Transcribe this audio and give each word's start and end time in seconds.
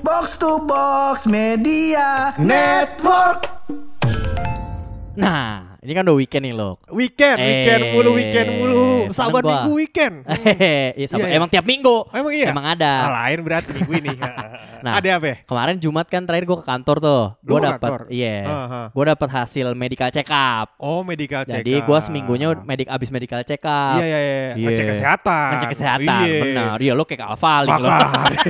Box 0.00 0.36
to 0.36 0.64
Box 0.64 1.28
Media 1.28 2.32
Network. 2.36 3.44
Nah, 5.12 5.76
ini 5.84 5.92
kan 5.92 6.08
udah 6.08 6.16
weekend 6.16 6.48
nih 6.48 6.54
lo. 6.56 6.80
Weekend, 6.88 7.36
weekend 7.36 7.80
Eh, 7.82 7.92
mulu, 7.92 8.10
weekend 8.16 8.48
mulu. 8.56 8.84
Sabar 9.12 9.44
gua. 9.44 9.50
minggu 9.60 9.72
weekend. 9.76 10.14
Iya, 10.96 11.06
sabar. 11.06 11.28
Iya, 11.28 11.32
iya. 11.32 11.36
Emang 11.36 11.48
tiap 11.52 11.64
minggu. 11.68 12.08
Emang 12.10 12.32
iya? 12.32 12.48
Emang 12.48 12.66
ada. 12.66 12.92
Ah, 13.04 13.10
lain 13.28 13.44
berarti 13.44 13.70
minggu 13.76 13.92
ini. 14.00 14.14
Nah. 14.80 14.96
ada 14.96 15.08
apa? 15.20 15.26
ya? 15.26 15.36
Kemarin 15.44 15.76
Jumat 15.76 16.06
kan 16.08 16.22
terakhir 16.24 16.44
gue 16.48 16.58
ke 16.58 16.66
kantor 16.66 16.96
tuh. 16.98 17.24
Gue 17.44 17.58
dapat, 17.60 17.90
iya. 18.08 18.38
Aha. 18.44 18.80
Gue 18.90 19.04
dapat 19.04 19.28
hasil 19.28 19.66
medical 19.76 20.08
check 20.08 20.28
up. 20.28 20.72
Oh, 20.80 21.04
medical 21.04 21.44
check 21.44 21.60
Jadi 21.60 21.84
gue 21.84 21.98
seminggunya 22.00 22.56
medik 22.64 22.88
abis 22.88 23.12
medical 23.12 23.40
check 23.44 23.60
up. 23.62 24.00
Iya, 24.00 24.06
iya, 24.06 24.18
iya. 24.18 24.50
Iya. 24.56 24.66
Ngecek 24.66 24.86
kesehatan. 24.96 25.48
Ngecek 25.52 25.68
kesehatan, 25.76 26.22
Iya. 26.24 26.40
benar. 26.40 26.76
Iya 26.80 26.92
lo 26.94 27.04
kayak 27.04 27.22
alfalik 27.28 27.76
lo. 27.76 27.88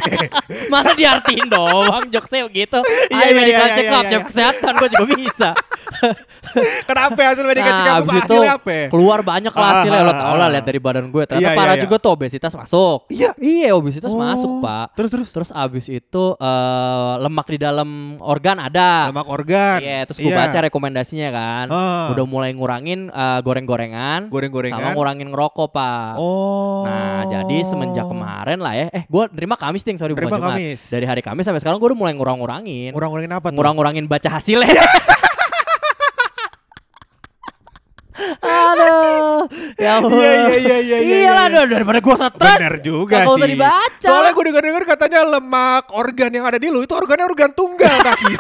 Masa 0.73 0.91
diartiin 0.95 1.47
doang 1.51 2.05
jokesnya 2.09 2.47
gitu. 2.49 2.79
Iya, 3.11 3.25
iya, 3.27 3.35
medical 3.35 3.67
iya, 3.67 3.75
check 3.75 3.87
iya, 3.87 3.97
up, 3.99 4.05
iya. 4.05 4.11
cek 4.13 4.23
kesehatan 4.31 4.73
gue 4.79 4.89
juga 4.95 5.05
bisa. 5.17 5.51
Kenapa 6.89 7.21
hasil 7.35 7.45
medical 7.45 7.71
check 7.73 7.87
Nah, 7.91 7.99
up 7.99 8.05
abis 8.07 8.23
itu 8.23 8.37
apa? 8.45 8.71
ya? 8.71 8.87
keluar 8.93 9.19
banyak 9.21 9.53
lah 9.53 9.69
hasilnya 9.81 10.03
lo 10.05 10.13
tau 10.13 10.21
ah, 10.21 10.37
lah 10.37 10.47
ah. 10.47 10.49
lihat 10.53 10.65
dari 10.67 10.81
badan 10.81 11.07
gue. 11.09 11.23
Ternyata 11.27 11.43
Iya, 11.43 11.51
iya, 11.53 11.59
parah 11.59 11.75
iya. 11.77 11.83
juga 11.85 11.97
tuh 11.99 12.11
obesitas 12.15 12.53
masuk. 12.55 12.99
Iya. 13.11 13.31
Iya 13.41 13.69
obesitas 13.75 14.13
Oh. 14.13 14.19
masuk 14.21 14.51
pak. 14.61 14.87
Terus 14.95 15.11
terus 15.11 15.29
Terus 15.31 15.51
abis 15.55 15.87
itu 15.89 16.20
eh, 16.35 17.13
lemak 17.21 17.47
di 17.47 17.59
dalam 17.59 17.89
organ 18.19 18.57
ada. 18.59 19.09
lemak 19.09 19.27
organ. 19.27 19.79
Iya, 19.79 20.05
terus 20.05 20.19
gue 20.19 20.29
Iya. 20.29 20.39
baca 20.41 20.59
rekomendasinya 20.63 21.29
kan. 21.31 21.67
Ah. 21.69 22.11
Udah 22.11 22.25
mulai 22.25 22.51
ngurangin 22.51 23.09
eh, 23.09 23.41
goreng-gorengan, 23.41 24.27
sama 24.27 24.33
Goreng-gorengan. 24.33 24.93
ngurangin 24.93 25.29
ngerokok 25.29 25.69
pak. 25.71 26.13
Oh. 26.17 26.85
Nah, 26.85 27.25
jadi 27.27 27.57
semenjak 27.63 28.05
kemarin 28.05 28.59
lah 28.59 28.75
ya. 28.75 28.87
Eh, 28.91 29.05
gue 29.05 29.25
terima 29.31 29.55
Kamis 29.55 29.83
ting, 29.83 29.95
sorry 29.95 30.13
Terima 30.13 30.31
bukan 30.31 30.41
Jumat. 30.41 30.57
Kamis. 30.57 30.81
Dari 30.89 31.05
hari 31.05 31.21
Kamis 31.21 31.45
sampai 31.45 31.61
sekarang 31.61 31.77
gue 31.77 31.89
udah 31.91 31.99
mulai 31.99 32.13
ngurang-ngurangin. 32.13 32.91
Ngurang-ngurangin 32.93 33.33
apa 33.33 33.47
tuh? 33.49 33.57
Ngurang-ngurangin 33.57 34.05
baca 34.05 34.29
hasilnya. 34.31 34.83
Aduh, 38.63 39.41
ya 39.77 39.91
ampun. 39.97 40.17
Iya, 40.17 40.33
iya, 40.33 40.57
iya, 40.57 40.79
iya, 40.79 40.99
iya, 40.99 41.17
Iya 41.19 41.31
lah, 41.31 41.47
iya. 41.47 41.57
aduh, 41.57 41.65
daripada 41.71 41.99
gue 41.99 42.15
stres. 42.15 42.57
Bener 42.57 42.75
juga 42.81 43.17
Gak 43.17 43.27
usah 43.27 43.39
sih. 43.41 43.51
dibaca. 43.51 44.07
Soalnya 44.07 44.33
gue 44.33 44.45
denger-denger 44.47 44.85
katanya 44.87 45.21
lemak 45.29 45.85
organ 45.91 46.31
yang 46.31 46.45
ada 46.45 46.57
di 46.57 46.69
lu 46.69 46.81
itu 46.81 46.93
organnya 46.93 47.25
organ 47.25 47.51
tunggal 47.51 47.95
kaki. 48.07 48.35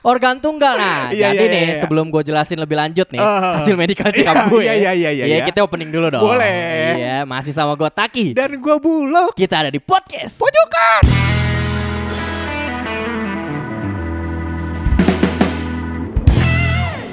Organ 0.00 0.38
tunggal. 0.38 0.74
Nah, 0.74 1.08
Iya, 1.12 1.28
jadi 1.28 1.36
iya, 1.36 1.44
nih 1.46 1.60
iya, 1.60 1.72
iya. 1.74 1.80
sebelum 1.80 2.08
gue 2.08 2.22
jelasin 2.22 2.56
lebih 2.56 2.72
lanjut 2.72 3.04
nih 3.06 3.20
Ah. 3.20 3.60
hasil 3.60 3.74
medical 3.74 4.08
check 4.08 4.24
up 4.30 4.36
Iya, 4.36 4.44
gue. 4.46 4.62
iya, 4.62 4.72
iya, 4.72 4.92
iya, 4.92 5.10
Iya, 5.12 5.24
iya. 5.26 5.44
kita 5.44 5.60
opening 5.60 5.90
dulu 5.90 6.08
dong. 6.08 6.24
Boleh. 6.24 6.96
Iya, 6.96 7.16
masih 7.24 7.52
sama 7.52 7.74
gue 7.74 7.90
Taki. 7.90 8.32
Dan 8.32 8.56
gue 8.56 8.76
bulog. 8.78 9.34
Kita 9.34 9.60
ada 9.60 9.68
di 9.68 9.76
podcast. 9.76 10.40
Pojokan. 10.40 11.49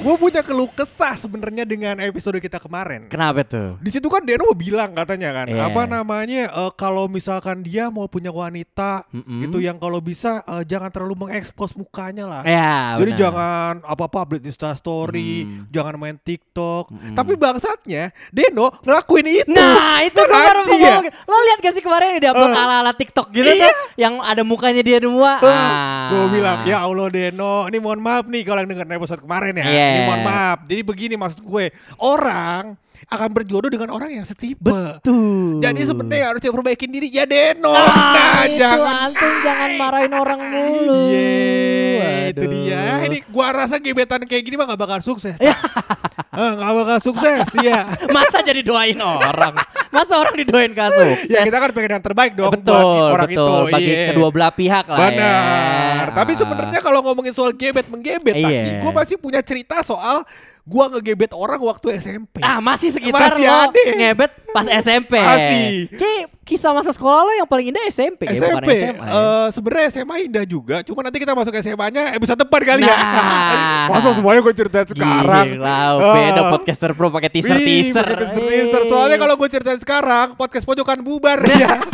Gue 0.08 0.16
punya 0.18 0.40
keluh 0.40 0.70
kesah 0.70 1.12
sebenarnya 1.14 1.62
dengan 1.62 2.00
episode 2.00 2.40
kita 2.40 2.56
kemarin. 2.56 3.12
Kenapa 3.12 3.44
tuh? 3.44 3.76
Di 3.78 3.92
situ 3.92 4.08
kan 4.08 4.24
Deno 4.24 4.48
bilang 4.52 4.96
katanya 4.96 5.36
kan, 5.36 5.46
Iya. 5.46 5.68
apa 5.68 5.84
namanya 5.84 6.48
eh, 6.48 6.72
kalau 6.72 7.04
misalkan 7.06 7.60
dia 7.60 7.88
mau 7.88 8.08
punya 8.08 8.32
wanita 8.32 9.04
Mm-mm. 9.06 9.44
gitu 9.44 9.60
yang 9.60 9.76
kalau 9.76 10.00
bisa 10.00 10.40
eh, 10.42 10.64
jangan 10.64 10.88
terlalu 10.88 11.28
mengekspos 11.28 11.76
mukanya 11.76 12.24
lah. 12.24 12.40
Ya, 12.40 12.96
Jadi 12.96 13.12
benar. 13.12 13.20
jangan 13.20 13.72
apa-apa 13.84 14.16
update 14.24 14.48
Insta 14.48 14.72
story, 14.72 15.44
Hmm. 15.44 15.68
jangan 15.68 15.94
main 15.94 16.16
TikTok. 16.16 16.88
Mm-mm. 16.88 17.12
Tapi 17.12 17.36
bangsatnya 17.36 18.08
Deno 18.30 18.72
ngelakuin 18.80 19.28
itu. 19.28 19.52
Nah 19.52 20.00
itu 20.00 20.16
gue 20.16 20.40
baru 20.40 20.62
ya? 20.72 21.04
Lo 21.04 21.36
lihat 21.44 21.58
gak 21.60 21.74
sih 21.74 21.84
kemarin 21.84 22.16
yang 22.16 22.22
diupload 22.24 22.48
Eh. 22.48 22.56
ala-ala 22.56 22.92
TikTok 22.92 23.28
gitu 23.28 23.44
Iya. 23.46 23.68
tuh 23.68 23.76
Yang 23.98 24.14
ada 24.22 24.42
mukanya 24.42 24.80
dia 24.80 24.96
semua 24.96 25.36
ah. 25.38 26.08
Gue 26.08 26.24
bilang 26.32 26.64
ya 26.64 26.80
Allah 26.80 27.08
Deno, 27.08 27.68
ini 27.68 27.76
mohon 27.76 28.00
maaf 28.00 28.24
nih 28.24 28.40
kalau 28.42 28.64
yang 28.64 28.70
dengerin 28.70 28.96
episode 28.96 29.20
kemarin 29.20 29.52
ya. 29.52 29.66
Iya. 29.68 29.90
Ini 29.98 30.06
mohon 30.06 30.22
maaf. 30.22 30.58
Jadi 30.70 30.82
begini 30.86 31.14
maksud 31.18 31.42
gue, 31.42 31.74
orang 31.98 32.78
akan 33.08 33.28
berjodoh 33.30 33.70
dengan 33.70 33.94
orang 33.94 34.10
yang 34.10 34.26
setipe. 34.26 35.00
Tuh 35.00 35.62
Jadi 35.62 35.80
sebenarnya 35.86 36.34
harus 36.34 36.42
perbaikin 36.42 36.90
diri 36.90 37.08
ya 37.08 37.24
Deno. 37.24 37.70
ah, 37.72 37.86
nah, 37.86 38.42
itu 38.44 38.58
jangan 38.60 38.94
antum 39.08 39.32
jangan 39.40 39.70
marahin 39.78 40.12
orang 40.12 40.40
mulu 40.42 40.98
Iya, 41.08 42.12
itu 42.34 42.44
dia. 42.50 42.82
Ini 43.08 43.18
gua 43.32 43.54
rasa 43.54 43.80
gebetan 43.80 44.26
kayak 44.28 44.42
gini 44.44 44.54
mah 44.58 44.66
gak 44.74 44.80
bakal 44.80 45.00
sukses. 45.02 45.38
Eh, 46.38 46.52
gak 46.54 46.70
bakal 46.70 46.98
sukses, 47.02 47.50
ya. 47.66 47.82
Masa 48.14 48.38
jadi 48.46 48.62
doain 48.62 48.94
orang 48.94 49.58
Masa 49.88 50.14
orang 50.14 50.34
didoain 50.34 50.70
gak 50.70 50.90
sukses 50.90 51.28
Ya 51.28 51.42
kita 51.42 51.56
kan 51.56 51.70
pengen 51.70 51.90
yang 51.96 52.04
terbaik 52.04 52.32
dong 52.32 52.52
Betul, 52.52 52.76
buat 52.76 53.14
orang 53.14 53.28
betul 53.28 53.48
itu. 53.62 53.72
Bagi 53.72 53.88
Iya. 53.88 54.06
kedua 54.10 54.28
belah 54.28 54.52
pihak 54.52 54.84
lah 54.86 54.98
Benar. 55.00 56.04
ya 56.04 56.14
Tapi 56.14 56.32
Ah. 56.32 56.38
sebenarnya 56.38 56.80
kalau 56.80 57.00
ngomongin 57.02 57.32
soal 57.32 57.52
gebet 57.52 57.86
menggebet, 57.86 58.34
Iya. 58.34 58.80
gue 58.80 58.90
masih 58.90 59.16
punya 59.16 59.40
cerita 59.40 59.80
soal 59.80 60.24
gua 60.62 60.84
ngegebet 60.90 61.32
orang 61.32 61.56
waktu 61.58 61.96
SMP. 61.96 62.40
Ah 62.40 62.60
masih 62.60 62.92
sekitar 62.92 63.32
Masih 63.32 63.48
lo 63.48 63.56
ada. 63.64 63.80
ngebet 63.96 64.32
pas 64.48 64.64
SMP 64.66 65.12
Masih. 65.14 65.92
Kayak 65.92 66.24
kisah 66.42 66.72
masa 66.72 66.88
sekolah 66.88 67.20
lo 67.20 67.32
yang 67.34 67.44
paling 67.44 67.68
indah 67.68 67.84
SMP, 67.86 68.24
ya, 68.24 68.40
bukan 68.40 68.64
SMP, 68.64 68.70
SMA 68.72 69.04
ya? 69.04 69.12
eh, 69.12 69.46
sebenarnya 69.52 69.86
SMA 69.92 70.16
indah 70.24 70.44
juga, 70.44 70.76
cuma 70.80 71.04
nanti 71.04 71.20
kita 71.20 71.36
masuk 71.36 71.52
SMA-nya 71.54 72.16
episode 72.16 72.40
depan 72.40 72.60
kali 72.64 72.82
ya. 72.82 72.96
Nah. 72.96 73.84
Masa 73.92 74.16
semuanya 74.16 74.40
gue 74.40 74.54
cerita 74.56 74.78
sekarang. 74.82 75.46
Gila, 75.52 75.68
Ah. 75.68 76.14
beda 76.16 76.42
podcaster 76.48 76.90
pro 76.92 77.12
pakai 77.12 77.28
teaser-teaser. 77.30 78.00
teaser-teaser. 78.00 78.82
Soalnya 78.88 79.16
kalau 79.16 79.36
gue 79.36 79.48
ceritain 79.50 79.76
sekarang, 79.76 80.32
podcast 80.34 80.64
pojokan 80.64 81.04
bubar 81.04 81.36
ya. 81.44 81.76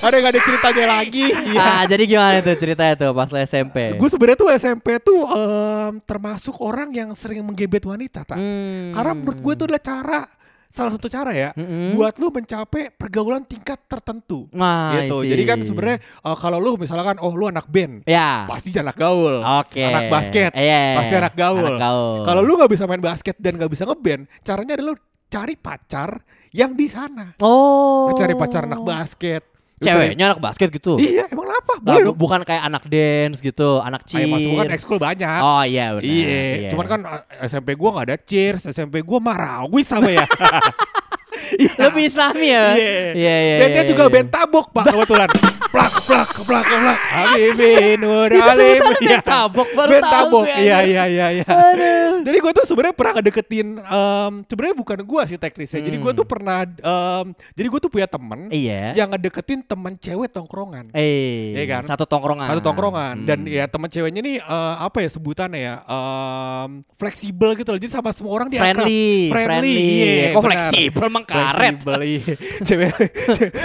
Ada 0.00 0.16
gak 0.16 0.32
ada 0.32 0.40
ceritanya 0.40 0.86
lagi. 0.96 1.26
Ah, 1.54 1.84
jadi 1.84 2.02
gimana 2.08 2.40
tuh 2.40 2.56
ceritanya 2.56 2.94
tuh 2.96 3.12
pas 3.12 3.28
lo 3.28 3.36
SMP? 3.38 3.94
Gue 3.94 4.08
sebenarnya 4.08 4.38
tuh 4.40 4.48
SMP 4.50 4.96
tuh 4.98 5.28
em, 5.28 6.00
termasuk 6.00 6.56
orang 6.58 6.88
yang 6.88 7.12
sering 7.12 7.44
menggebet 7.44 7.84
wanita, 7.84 8.24
tak? 8.24 8.40
Hmm. 8.40 8.96
Karena 8.96 9.12
menurut 9.12 9.38
gue 9.38 9.52
itu 9.52 9.64
adalah 9.68 9.84
cara 9.84 10.20
salah 10.70 10.94
satu 10.94 11.10
cara 11.10 11.34
ya 11.34 11.50
Mm-mm. 11.58 11.98
buat 11.98 12.14
lu 12.22 12.30
mencapai 12.30 12.94
pergaulan 12.94 13.42
tingkat 13.42 13.82
tertentu. 13.90 14.46
Nah, 14.54 14.94
gitu. 15.02 15.20
I 15.20 15.22
see. 15.26 15.30
Jadi 15.34 15.42
kan 15.42 15.58
sebenarnya 15.66 15.98
eh, 16.00 16.36
kalau 16.38 16.62
lu 16.62 16.78
misalkan 16.78 17.18
oh 17.18 17.34
lu 17.34 17.50
anak 17.50 17.66
band, 17.66 18.06
ya. 18.06 18.46
pasti 18.46 18.70
anak 18.78 18.94
gaul. 18.94 19.42
Oke. 19.42 19.82
Anak 19.82 20.06
basket, 20.06 20.54
Iya. 20.54 20.94
pasti 20.94 21.14
anak 21.18 21.34
gaul. 21.34 21.74
Anak 21.74 21.82
gaul. 21.82 22.18
Kalau 22.22 22.40
lu 22.46 22.52
nggak 22.54 22.70
bisa 22.70 22.86
main 22.86 23.02
basket 23.02 23.34
dan 23.42 23.58
nggak 23.58 23.70
bisa 23.74 23.82
ngeband, 23.82 24.30
caranya 24.46 24.78
adalah 24.78 24.94
lu 24.94 24.96
cari 25.26 25.54
pacar 25.58 26.10
yang 26.54 26.70
di 26.78 26.86
sana. 26.86 27.34
Oh. 27.42 28.06
Lu 28.06 28.14
cari 28.14 28.38
pacar 28.38 28.62
anak 28.70 28.86
basket. 28.86 29.42
Lu 29.80 29.88
cari- 29.88 30.12
Ceweknya 30.12 30.24
anak 30.36 30.40
basket 30.44 30.68
gitu. 30.68 31.00
Iya, 31.00 31.24
emang 31.32 31.48
apa? 31.48 31.80
Nah, 31.80 31.96
Boleh 31.96 32.04
dong. 32.04 32.16
bukan 32.20 32.40
kayak 32.44 32.62
anak 32.68 32.84
dance 32.84 33.40
gitu, 33.40 33.80
anak 33.80 34.04
Ayo 34.12 34.28
mas 34.28 34.44
gua 34.44 34.52
kan 34.60 34.66
cheers. 34.68 34.76
ekskul 34.76 34.98
banyak. 35.00 35.40
Oh 35.40 35.62
iya 35.64 35.86
benar. 35.96 36.04
Iya, 36.04 36.68
cuman 36.68 36.86
kan 36.86 37.00
eh, 37.08 37.48
SMP 37.48 37.68
gua 37.80 37.88
nggak 37.96 38.06
ada 38.12 38.16
cheers, 38.20 38.62
SMP 38.68 39.00
gua 39.00 39.24
marawis 39.24 39.88
sama 39.88 40.12
ya. 40.12 40.28
lebih 41.80 42.12
islami 42.12 42.52
ya. 42.52 42.76
Iya. 42.76 42.92
Iya 43.16 43.36
iya. 43.40 43.56
Dan 43.56 43.68
dia 43.72 43.80
iya, 43.80 43.88
juga 43.88 44.02
iya. 44.04 44.12
band 44.12 44.28
tabok 44.28 44.66
pak 44.70 44.84
kebetulan. 44.92 45.28
plak 45.70 45.94
plak 46.02 46.28
plak 46.36 46.66
plak. 46.66 46.98
Habibi 47.00 47.70
Nur 47.96 48.26
Alim. 48.28 48.82
Iya. 49.00 49.16
band 49.16 49.24
tabok, 49.24 49.68
baru 49.72 49.90
tahu 49.96 50.10
tabok. 50.10 50.44
gue, 50.44 50.54
Iya 50.60 50.78
iya 50.82 51.04
iya 51.06 51.26
iya. 51.32 51.44
Aduh. 51.46 52.20
Jadi 52.20 52.36
gue 52.36 52.52
tuh 52.52 52.64
sebenarnya 52.64 52.92
pernah 52.92 53.12
ngedeketin 53.16 53.68
em, 53.78 54.32
sebenarnya 54.44 54.76
bukan 54.76 54.98
gua 55.02 55.22
sih 55.24 55.36
teknisnya. 55.36 55.80
Jadi 55.80 55.96
gue 55.96 56.10
Hmm. 56.10 56.18
tuh 56.18 56.26
pernah 56.26 56.66
em, 56.66 57.26
jadi 57.52 57.66
gue 57.66 57.80
tuh 57.80 57.88
punya 57.88 58.06
temen 58.06 58.50
Iya. 58.50 58.92
yang 58.94 59.08
ngedeketin 59.08 59.62
teman 59.62 59.94
cewek 59.94 60.28
tongkrongan. 60.28 60.90
Eh, 60.90 61.54
Iya 61.54 61.64
kan? 61.70 61.82
satu 61.86 62.02
tongkrongan. 62.04 62.50
Satu 62.50 62.60
tongkrongan 62.60 63.14
dan 63.24 63.38
Hmm. 63.40 63.50
ya 63.52 63.64
teman 63.64 63.86
ceweknya 63.86 64.20
nih 64.20 64.36
eh, 64.38 64.74
apa 64.76 64.98
ya 64.98 65.08
sebutannya 65.08 65.60
ya 65.60 65.74
em, 65.80 66.70
fleksibel 66.92 67.54
gitu 67.54 67.70
loh. 67.70 67.78
Jadi 67.78 67.90
sama 67.90 68.10
semua 68.10 68.34
orang 68.34 68.48
dia 68.48 68.58
akrab. 68.58 68.82
friendly, 68.82 69.30
Friendly, 69.30 69.46
friendly. 69.46 69.76
iya, 69.78 70.26
Kok 70.28 70.34
benar. 70.36 70.46
fleksibel 70.50 71.02
emang 71.06 71.24
karet? 71.24 71.74
Fleksibel, 71.78 72.00
iya. 72.02 72.22
cewek, 72.66 72.90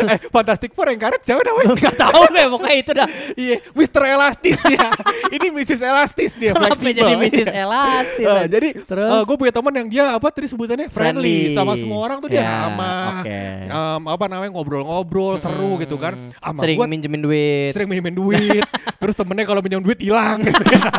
eh 0.05 0.19
Fantastic 0.29 0.71
Four 0.71 0.87
yang 0.87 1.01
karet 1.01 1.21
siapa 1.21 1.41
namanya? 1.41 1.73
Enggak 1.95 2.11
tahu 2.11 2.23
gue 2.27 2.43
pokoknya 2.51 2.75
itu 2.75 2.91
dah. 2.93 3.07
Iya, 3.35 3.55
Mr. 3.71 4.01
Elastis 4.05 4.59
ya. 4.61 4.87
Ini 5.27 5.47
Mrs. 5.49 5.81
Elastis 5.81 6.31
dia 6.33 6.51
Kenapa 6.51 6.75
fleksibel. 6.75 7.01
jadi 7.01 7.13
Mrs. 7.17 7.47
Iya. 7.47 7.63
Elastis? 7.63 8.25
Eh, 8.27 8.43
jadi 8.47 8.69
Terus? 8.77 9.21
gue 9.23 9.35
punya 9.37 9.51
teman 9.51 9.73
yang 9.73 9.87
dia 9.87 10.05
apa 10.09 10.27
tadi 10.29 10.45
sebutannya 10.45 10.87
friendly, 10.87 11.51
Friendly. 11.51 11.55
sama 11.55 11.73
semua 11.75 11.99
orang 12.01 12.17
tuh 12.19 12.27
dia 12.27 12.41
Ya, 12.41 12.67
ramah. 12.67 13.23
oke. 13.23 13.39
Em, 13.65 14.01
apa 14.05 14.25
namanya 14.27 14.51
ngobrol-ngobrol 14.51 15.33
seru 15.37 15.77
gitu 15.77 15.95
kan. 15.95 16.13
Hmm, 16.13 16.31
Sama 16.35 16.59
Sering 16.59 16.75
gua 16.75 16.87
minjemin 16.87 17.21
duit. 17.21 17.71
sering 17.71 17.87
minjemin 17.87 18.13
duit. 18.13 18.63
terus 19.05 19.15
temennya 19.21 19.45
kalau 19.45 19.61
minjem 19.61 19.85
duit 19.85 20.01
hilang. 20.01 20.41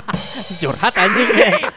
Curhat 0.62 0.94
anjing. 0.94 1.28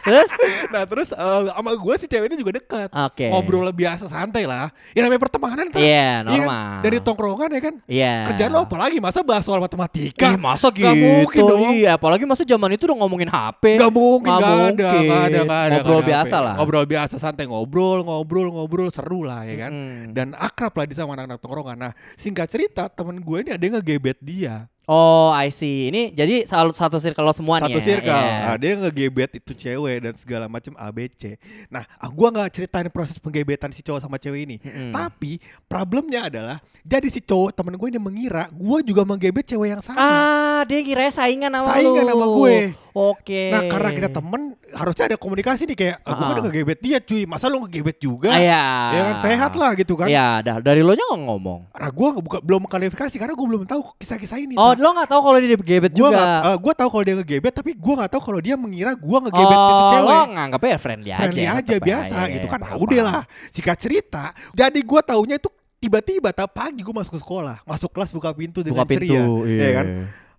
Terus? 0.06 0.30
nah 0.70 0.82
terus 0.86 1.10
eh, 1.10 1.40
sama 1.50 1.70
gue 1.74 1.94
si 1.98 2.06
cewek 2.06 2.30
ini 2.30 2.38
juga 2.38 2.62
dekat. 2.62 2.88
Oke. 2.94 3.26
Ngobrol 3.34 3.66
biasa 3.74 4.06
santai 4.06 4.46
lah. 4.46 4.70
Ya 4.94 5.02
namanya 5.02 5.26
pertemanan 5.26 5.66
kan. 5.74 5.82
Iya, 5.82 6.22
kan? 6.22 6.30
normal. 6.30 6.78
Dari 6.86 6.98
tongkrongan 7.02 7.50
ya 7.50 7.60
kan. 7.60 7.74
Iya. 7.90 8.14
Kerjaan 8.30 8.50
lo 8.54 8.62
apa 8.62 8.76
lagi 8.78 9.02
masa 9.02 9.26
bahas 9.26 9.42
soal 9.42 9.58
matematika? 9.58 10.30
Ih, 10.30 10.38
masa 10.38 10.70
gitu? 10.70 10.86
Gak 10.86 10.94
mungkin 10.94 11.40
dong. 11.42 11.74
Iya, 11.74 11.98
apalagi 11.98 12.22
masa 12.22 12.46
zaman 12.46 12.78
itu 12.78 12.86
udah 12.86 12.98
ngomongin 13.02 13.26
HP. 13.26 13.64
Gak 13.82 13.90
mungkin, 13.90 14.30
gak, 14.30 14.38
ada, 14.38 14.54
mungkin. 14.54 14.78
gak 14.78 15.22
ada, 15.26 15.40
gak 15.42 15.62
ada. 15.66 15.74
Ngobrol 15.82 15.90
nggak 15.90 16.06
ada 16.06 16.10
biasa 16.14 16.36
lah. 16.38 16.54
Ngobrol 16.54 16.86
biasa, 16.86 17.14
santai 17.18 17.44
ngobrol, 17.50 17.98
ngobrol, 18.06 18.48
ngobrol, 18.54 18.88
seru 18.94 19.26
lah 19.26 19.42
ya 19.42 19.66
kan. 19.66 19.72
Mm. 19.74 20.14
Dan 20.14 20.38
akrab 20.38 20.70
lah 20.78 20.86
di 20.86 20.94
sama 20.94 21.18
anak-anak 21.18 21.42
tongkrongan. 21.42 21.76
Nah 21.90 21.92
singkat 22.14 22.46
cerita 22.46 22.86
temen 22.86 23.18
gue 23.18 23.38
ini 23.42 23.50
ada 23.50 23.62
yang 23.66 23.74
ngegebet 23.82 24.22
dia. 24.22 24.69
Oh, 24.90 25.30
I 25.30 25.54
see. 25.54 25.86
Ini 25.86 26.10
jadi 26.10 26.42
satu 26.42 26.74
satu 26.74 26.98
circle 26.98 27.22
lo 27.22 27.30
semua 27.30 27.62
nih 27.62 27.70
Satu 27.70 27.78
ya. 27.78 27.86
circle. 27.86 28.10
Iya. 28.10 28.34
Nah, 28.42 28.56
dia 28.58 28.72
ngegebet 28.74 29.30
itu 29.38 29.52
cewek 29.54 29.96
dan 30.02 30.14
segala 30.18 30.50
macam 30.50 30.74
ABC. 30.74 31.38
Nah, 31.70 31.86
ah, 31.94 32.10
gua 32.10 32.34
nggak 32.34 32.50
ceritain 32.50 32.90
proses 32.90 33.14
penggebetan 33.14 33.70
si 33.70 33.86
cowok 33.86 34.02
sama 34.02 34.18
cewek 34.18 34.50
ini. 34.50 34.56
Mm-mm. 34.58 34.90
Tapi 34.90 35.38
problemnya 35.70 36.26
adalah 36.26 36.58
jadi 36.82 37.06
si 37.06 37.22
cowok 37.22 37.54
temen 37.54 37.78
gue 37.78 37.86
ini 37.86 38.00
mengira 38.02 38.50
gua 38.50 38.82
juga 38.82 39.06
menggebet 39.06 39.46
cewek 39.46 39.78
yang 39.78 39.82
sama. 39.84 39.94
Ah, 39.94 40.60
dia 40.66 40.82
kira 40.82 41.06
saingan 41.06 41.54
sama 41.54 41.70
Saingan 41.70 42.02
lu. 42.02 42.10
sama 42.10 42.26
gue. 42.26 42.54
Oke. 42.90 43.50
Nah, 43.50 43.62
karena 43.64 43.90
kita 43.90 44.08
temen 44.08 44.40
harusnya 44.70 45.04
ada 45.06 45.16
komunikasi 45.16 45.62
nih 45.64 45.76
kayak 45.76 45.96
Ah. 46.00 46.14
kan 46.14 46.26
udah 46.28 46.42
ngegebet 46.44 46.78
dia 46.78 46.98
cuy. 46.98 47.22
Masa 47.22 47.46
lu 47.46 47.62
ngegebet 47.62 47.96
juga? 47.96 48.30
Iya. 48.32 48.64
Ya 48.90 49.00
kan 49.06 49.16
sehat 49.20 49.52
lah 49.54 49.74
gitu 49.74 49.94
kan. 49.94 50.06
Iya, 50.06 50.40
dah 50.40 50.56
dari 50.58 50.80
lo 50.80 50.90
nya 50.90 51.04
nggak 51.04 51.22
ngomong. 51.22 51.60
Nah, 51.70 51.90
gua 51.90 52.08
buka, 52.16 52.38
belum 52.38 52.64
klarifikasi 52.64 53.14
karena 53.14 53.32
gua 53.32 53.46
belum 53.48 53.62
tahu 53.64 53.80
kisah-kisah 53.96 54.38
ini. 54.38 54.54
Oh, 54.54 54.72
lo 54.72 54.88
nggak 54.92 55.08
tahu 55.08 55.20
kalau 55.20 55.38
dia 55.38 55.54
gebet 55.54 55.92
gua 55.92 55.96
juga. 55.96 56.10
nggak- 56.12 56.42
eh, 56.44 56.56
gua 56.58 56.72
tahu 56.72 56.88
kalau 56.90 57.04
dia 57.04 57.14
ngegebet 57.16 57.52
tapi 57.52 57.70
gua 57.74 57.94
nggak 57.96 58.10
tahu 58.10 58.22
kalau 58.22 58.40
dia 58.40 58.54
mengira 58.54 58.90
gua 58.92 59.18
ngegebet 59.20 59.56
oh, 59.56 59.68
itu 59.68 59.84
cewek. 59.90 60.06
lo 60.06 60.18
nganggapnya 60.30 60.78
friendly, 60.78 61.10
friendly 61.12 61.44
aja. 61.44 61.56
aja, 61.56 61.72
ya. 61.72 61.80
biasa 61.80 62.10
Iya, 62.12 62.20
iya, 62.20 62.34
gitu 62.34 62.46
iya, 62.46 62.52
kan. 62.52 62.60
paham, 62.60 62.70
Nah, 62.70 62.78
udah 62.80 62.96
paham. 62.96 63.08
lah, 63.08 63.22
singkat 63.48 63.76
cerita. 63.76 64.24
Jadi 64.52 64.78
gua 64.82 65.00
taunya 65.00 65.36
itu 65.36 65.48
tiba-tiba 65.76 66.28
tak 66.30 66.50
pagi 66.50 66.80
gua 66.80 66.94
masuk 66.98 67.16
ke 67.16 67.20
sekolah, 67.20 67.56
masuk 67.64 67.88
kelas 67.88 68.10
buka 68.10 68.30
pintu 68.30 68.60
dengan 68.60 68.82
Buka 68.82 68.88
pintu, 68.88 69.08
ceria, 69.08 69.22
iya. 69.46 69.60
ya 69.62 69.70
kan. 69.74 69.86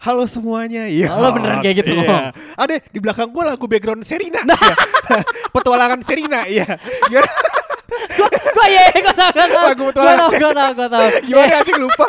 Halo 0.02 0.26
semuanya, 0.26 0.90
iya. 0.90 1.14
Oh, 1.14 1.22
lo 1.22 1.30
beneran 1.30 1.62
kayak 1.62 1.86
gitu 1.86 1.94
Iya. 1.94 2.34
Ada 2.58 2.82
di 2.90 2.98
belakang 2.98 3.30
gua 3.30 3.54
lagu 3.54 3.70
background 3.70 4.02
Serina, 4.02 4.42
iya. 4.42 4.74
petualangan 5.54 6.02
Serina, 6.02 6.42
iya. 6.50 6.66
Gimana, 7.06 7.30
Gua 8.58 8.66
iya, 8.66 8.84
gua 8.98 9.14
tahu, 9.14 9.30
gua 9.30 9.46
tahu. 9.46 9.62
Lagu 9.62 9.84
petualangan. 9.94 10.18
tahu, 10.18 10.32
gua 10.34 10.52
tahu, 10.52 10.72
gua 10.74 10.88
tahu. 10.90 11.08
gimana 11.22 11.58
sih 11.62 11.76
lupa? 11.78 12.06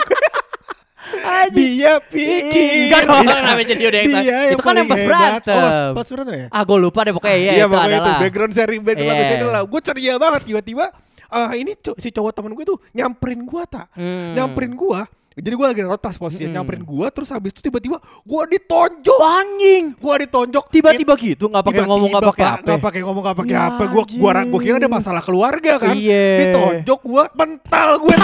Anjing. 1.23 1.73
Dia 1.77 1.93
pikir. 2.01 2.89
Enggak 2.89 3.03
dong, 3.05 3.25
kenapa 3.29 3.61
jadi 3.61 3.83
udah 3.85 4.01
yang 4.01 4.09
Dia 4.09 4.23
yang 4.25 4.53
Itu 4.57 4.63
kan 4.65 4.75
yang 4.81 4.89
pas 4.89 5.03
berantem. 5.05 5.61
Oh, 5.61 5.93
pas, 5.93 6.07
berantem 6.09 6.35
ya? 6.35 6.47
Ah, 6.49 6.63
gue 6.65 6.79
lupa 6.81 7.01
deh 7.05 7.13
pokoknya 7.13 7.37
iya, 7.37 7.53
iya 7.53 7.65
pokoknya 7.69 7.99
itu 8.01 8.13
background 8.25 8.53
seri 8.57 8.77
background 8.81 9.13
Iya. 9.21 9.29
Serina 9.29 9.49
lah. 9.53 9.63
Gue 9.69 9.81
ceria 9.85 10.15
banget 10.17 10.43
tiba-tiba. 10.49 10.87
Ah 11.29 11.53
ini 11.53 11.77
si 11.97 12.09
cowok 12.09 12.33
temen 12.33 12.53
gue 12.53 12.65
tuh 12.65 12.77
nyamperin 12.93 13.45
gua 13.45 13.65
tak, 13.65 13.89
Hmm. 13.93 14.33
nyamperin 14.33 14.73
gua. 14.73 15.05
Jadi 15.33 15.55
gue 15.55 15.67
lagi 15.67 15.83
rotas 15.83 16.15
posisinya 16.17 16.49
Mm-mm. 16.49 16.57
nyamperin 16.61 16.85
gua 16.85 17.07
terus 17.09 17.33
habis 17.33 17.57
itu 17.57 17.65
tiba-tiba 17.65 17.97
gua 18.23 18.43
ditonjok. 18.45 19.19
Anjing. 19.19 19.85
Gua 19.97 20.15
ditonjok 20.21 20.65
Tiba-tiba 20.69 21.13
gitu 21.17 21.49
nggak 21.49 21.65
pakai 21.65 21.85
ngomong 21.85 22.09
nggak 22.13 22.25
pakai 22.29 22.45
Pak, 22.45 22.53
apa. 22.53 22.67
nggak 22.69 22.83
pakai 22.85 23.01
ngomong 23.03 23.23
nggak 23.25 23.39
pakai 23.41 23.57
apa. 23.57 23.83
Gua 23.89 24.03
gua 24.05 24.33
gua 24.45 24.61
kira 24.61 24.77
ada 24.77 24.91
masalah 24.91 25.23
keluarga 25.25 25.73
kan. 25.81 25.95
Iya. 25.97 26.27
Ditonjok 26.49 27.01
gua 27.01 27.25
mental 27.33 27.89
gue 27.99 28.15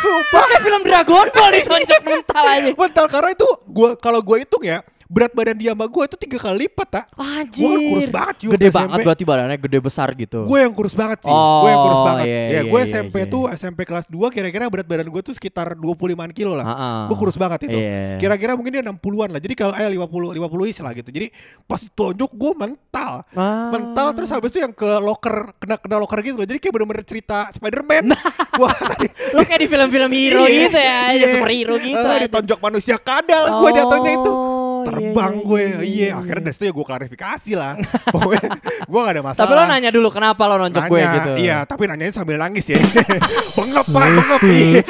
Sumpah 0.00 0.42
Kayak 0.50 0.62
film 0.64 0.82
Dragon 0.82 1.26
Ball 1.30 1.50
ditonjok 1.52 2.00
mental 2.02 2.44
aja. 2.44 2.70
mental 2.72 3.06
karena 3.06 3.30
itu 3.30 3.48
gua 3.68 3.90
kalau 3.96 4.20
gua 4.24 4.36
hitung 4.40 4.64
ya 4.64 4.80
berat 5.10 5.34
badan 5.34 5.58
dia 5.58 5.74
sama 5.74 5.90
gua 5.90 6.06
itu 6.06 6.14
tiga 6.14 6.38
kali 6.38 6.70
lipat 6.70 6.88
tak. 6.88 7.04
Anjir. 7.18 7.66
Gua 7.66 7.70
kan 7.74 7.82
kurus 7.90 8.08
banget 8.08 8.36
juga 8.38 8.52
Gede 8.54 8.68
SMP. 8.70 8.78
banget 8.78 8.98
berarti 9.02 9.24
badannya 9.26 9.58
gede 9.58 9.78
besar 9.82 10.08
gitu. 10.14 10.38
Gue 10.46 10.58
yang 10.62 10.70
kurus 10.70 10.94
banget 10.94 11.18
sih. 11.26 11.32
Oh, 11.34 11.66
gue 11.66 11.70
yang 11.74 11.82
kurus 11.82 12.02
banget. 12.06 12.24
iya, 12.30 12.38
ya, 12.38 12.46
iya, 12.46 12.60
gue 12.62 12.80
iya, 12.80 12.90
SMP 12.94 13.16
iya. 13.18 13.26
tuh 13.26 13.42
SMP 13.50 13.80
kelas 13.82 14.06
2 14.06 14.30
kira-kira 14.30 14.64
berat 14.70 14.86
badan 14.86 15.10
gue 15.10 15.22
tuh 15.26 15.34
sekitar 15.34 15.74
25 15.74 16.30
kilo 16.30 16.54
lah. 16.54 16.66
Ah-ah. 16.70 17.00
Gue 17.10 17.16
kurus 17.18 17.34
banget 17.34 17.66
itu. 17.66 17.78
Iya. 17.78 18.22
Kira-kira 18.22 18.54
mungkin 18.54 18.70
dia 18.78 18.82
60-an 18.86 19.28
lah. 19.34 19.40
Jadi 19.42 19.54
kalau 19.58 19.72
eh 19.74 19.90
50 19.90 20.38
50 20.38 20.70
is 20.70 20.78
lah 20.78 20.92
gitu. 20.94 21.10
Jadi 21.10 21.26
pas 21.66 21.80
tonjok 21.82 22.30
gue 22.30 22.52
mental. 22.54 23.12
Ah. 23.34 23.68
Mental 23.74 24.06
terus 24.14 24.30
habis 24.30 24.48
itu 24.54 24.62
yang 24.62 24.70
ke 24.70 24.90
locker 25.02 25.58
kena 25.58 25.74
kena 25.82 25.96
locker 25.98 26.18
gitu 26.22 26.36
loh. 26.38 26.46
Jadi 26.46 26.58
kayak 26.62 26.74
bener-bener 26.78 27.02
cerita 27.02 27.50
Spider-Man. 27.50 28.14
Wah, 28.60 28.76
tadi 28.76 29.08
Lo 29.34 29.42
kayak 29.42 29.60
di 29.64 29.68
film-film 29.68 30.10
hero 30.12 30.44
Iya, 30.44 30.60
gitu 30.68 30.78
ya, 30.78 30.98
iya. 31.16 31.26
superhero 31.34 31.74
gitu. 31.80 31.96
Eh, 31.96 32.14
aja. 32.14 32.22
ditonjok 32.28 32.58
manusia 32.60 32.96
kadal 33.00 33.58
gue 33.58 33.70
jatuhnya 33.74 34.12
itu. 34.14 34.32
Oh, 34.80 34.86
Terbang 34.88 35.32
iya, 35.36 35.44
gue. 35.44 35.60
iya, 35.60 35.68
Iya, 35.68 35.82
iya, 35.84 36.08
akhirnya 36.16 36.40
iya. 36.40 36.46
dari 36.48 36.54
situ 36.54 36.64
ya 36.64 36.72
gue 36.72 36.86
klarifikasi 36.86 37.52
lah. 37.52 37.72
Pokoknya 38.14 38.48
gue 38.82 39.00
gak 39.00 39.14
ada 39.14 39.22
masalah. 39.22 39.44
Tapi 39.44 39.52
lo 39.52 39.62
nanya 39.66 39.90
dulu 39.90 40.08
kenapa 40.08 40.42
lo 40.44 40.56
nonjok 40.58 40.82
gue 40.86 41.00
gitu. 41.04 41.30
Iya, 41.38 41.56
tapi 41.64 41.82
nanyanya 41.84 42.14
sambil 42.14 42.36
nangis 42.36 42.64
ya. 42.66 42.80
bengep 43.56 43.86
pak, 43.86 44.04
bengep. 44.08 44.40
Iya. 44.42 44.82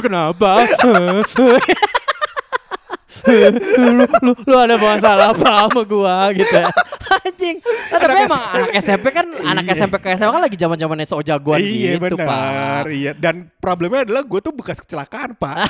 Kenapa? 0.04 0.66
lu, 3.76 4.04
lu, 4.24 4.32
lu 4.48 4.56
ada 4.56 4.80
masalah 4.80 5.36
apa 5.36 5.44
sama 5.68 5.82
gua 5.84 6.32
gitu 6.32 6.56
ya. 6.56 6.72
Anjing. 7.10 7.56
Nah, 7.60 7.98
tapi 7.98 8.12
Anak 8.16 8.26
emang 8.30 8.42
anak 8.54 8.70
SMP 8.80 9.06
kan 9.10 9.26
anak 9.44 9.64
Iya. 9.66 9.72
SMP 9.76 9.94
ke 9.98 10.08
SMA 10.14 10.30
kan 10.30 10.40
lagi 10.40 10.56
zaman-zamannya 10.56 11.04
sok 11.04 11.26
jagoan 11.26 11.60
iya 11.60 11.98
gitu, 11.98 12.16
benar, 12.16 12.24
Pak. 12.24 12.82
iya. 12.94 13.12
Dan 13.12 13.50
problemnya 13.60 14.06
adalah 14.06 14.22
gue 14.24 14.40
tuh 14.40 14.54
bekas 14.54 14.80
kecelakaan 14.80 15.36
pak. 15.36 15.68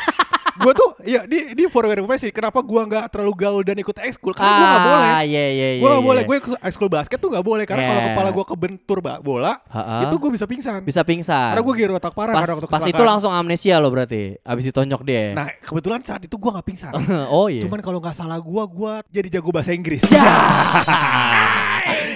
Gue 0.60 0.72
tuh, 0.76 0.90
iya 1.08 1.24
di 1.24 1.56
di 1.56 1.64
for 1.72 1.88
your 1.88 1.96
information, 1.96 2.28
kenapa 2.28 2.60
gue 2.60 2.82
nggak 2.84 3.04
terlalu 3.08 3.34
gaul 3.34 3.62
dan 3.64 3.76
ikut 3.80 3.96
ekskul? 3.96 4.36
Karena 4.36 4.52
gue 4.52 4.66
nggak 4.68 4.84
boleh. 4.84 5.10
Ah, 5.10 5.22
iya 5.24 5.46
iya 5.48 5.68
iya. 5.76 5.80
Gue 5.80 5.88
nggak 5.88 6.02
iya. 6.04 6.10
boleh. 6.12 6.22
Gue 6.28 6.36
ikut 6.36 6.52
ekskul 6.60 6.88
basket 6.92 7.18
tuh 7.18 7.32
nggak 7.32 7.46
boleh 7.46 7.64
karena 7.64 7.82
kalau 7.88 7.98
Yeah. 8.00 8.16
kepala 8.16 8.30
gue 8.32 8.44
kebentur 8.48 8.98
bola, 9.20 9.52
Ha-ha. 9.68 10.08
itu 10.08 10.14
gue 10.16 10.30
bisa 10.32 10.46
pingsan. 10.48 10.80
bisa 10.84 11.02
pingsan. 11.04 11.52
Karena 11.52 11.64
gue 11.64 11.74
giro 11.76 11.92
otak 11.96 12.14
parah 12.16 12.32
pas, 12.32 12.42
karena 12.44 12.54
waktu 12.56 12.68
pas 12.68 12.84
itu 12.88 13.02
langsung 13.04 13.32
amnesia 13.32 13.76
lo 13.76 13.88
berarti. 13.92 14.36
Abis 14.40 14.64
ditonjok 14.72 15.00
dia. 15.04 15.36
Nah 15.36 15.48
kebetulan 15.60 16.00
saat 16.04 16.24
itu 16.24 16.36
gue 16.36 16.50
nggak 16.52 16.66
pingsan. 16.66 16.92
oh 17.36 17.48
iya. 17.48 17.60
Cuman 17.64 17.80
kalau 17.80 17.98
nggak 18.00 18.16
salah 18.16 18.40
gue, 18.40 18.62
gue 18.68 18.92
jadi 19.12 19.28
jago 19.40 19.52
bahasa 19.52 19.72
Inggris. 19.72 20.00
Ya. 20.08 20.20
Iya, 20.20 20.32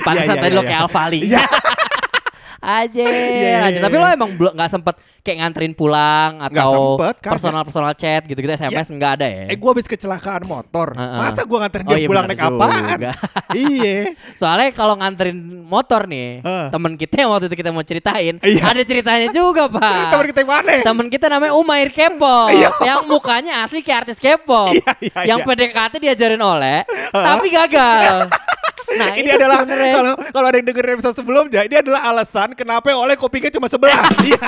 Pantesan 0.06 0.36
iya, 0.36 0.42
tadi 0.42 0.52
iya, 0.52 0.58
lo 0.58 0.62
iya. 0.62 0.68
kayak 0.68 0.82
Alfali. 0.84 1.20
Aja. 2.64 3.04
iya, 3.36 3.68
aja. 3.68 3.68
iya, 3.70 3.80
Tapi 3.84 3.94
iya. 3.94 4.02
lo 4.02 4.06
emang 4.08 4.30
belum 4.32 4.52
nggak 4.56 4.70
sempet 4.70 4.94
kayak 5.20 5.36
nganterin 5.40 5.72
pulang 5.72 6.36
atau 6.38 7.00
sempet, 7.00 7.16
personal 7.20 7.62
personal 7.64 7.92
chat 7.92 8.24
gitu-gitu 8.24 8.52
SMS 8.52 8.88
nggak 8.90 9.12
ada 9.16 9.26
ya? 9.26 9.44
Eh 9.48 9.56
gue 9.56 9.70
habis 9.70 9.84
kecelakaan 9.84 10.44
motor. 10.44 10.92
Heeh. 10.92 11.18
Masa 11.18 11.44
gue 11.44 11.58
nganterin 11.58 11.84
Oh, 11.84 11.90
dia 11.90 11.98
iya 11.98 12.08
pulang 12.08 12.24
naik 12.24 12.40
apaan? 12.40 12.98
iya. 13.68 13.96
Soalnya 14.32 14.68
kalau 14.72 14.96
nganterin 14.96 15.36
motor 15.62 16.04
nih, 16.04 16.40
Heeh. 16.40 16.66
temen 16.68 16.92
kita 16.94 17.14
yang 17.18 17.30
waktu 17.30 17.46
itu 17.46 17.56
kita 17.56 17.70
mau 17.70 17.80
ceritain, 17.80 18.34
Iya. 18.40 18.62
ada 18.64 18.82
ceritanya 18.82 19.28
juga 19.28 19.68
pak. 19.74 19.96
Temen 20.10 20.26
kita 20.28 20.38
yang 20.40 20.50
mana? 20.50 20.72
Temen 20.80 21.06
kita 21.08 21.26
namanya 21.28 21.52
Umair 21.54 21.88
Kepo 21.88 22.48
Iya. 22.48 22.68
Yang 22.80 23.00
mukanya 23.04 23.52
asli 23.60 23.80
kayak 23.80 24.04
artis 24.04 24.16
K-pop 24.16 24.72
Iya, 24.72 24.92
iya, 25.00 25.18
Yang 25.34 25.38
iya. 25.40 25.46
PDKT 25.46 25.92
diajarin 25.98 26.40
oleh 26.40 26.78
Tapi 27.10 27.46
gagal 27.48 28.28
Nah 28.94 29.16
ini 29.16 29.28
adalah 29.28 29.64
kalau 29.64 30.12
kalau 30.30 30.46
ada 30.46 30.56
yang 30.56 30.68
denger 30.68 30.86
episode 30.94 31.16
sebelumnya, 31.16 31.64
ini 31.64 31.76
adalah 31.76 32.04
alasan 32.06 32.52
kenapa 32.52 32.92
oleh 32.92 33.16
kopinya 33.16 33.50
cuma 33.50 33.66
sebelah. 33.66 34.04
Iya. 34.24 34.40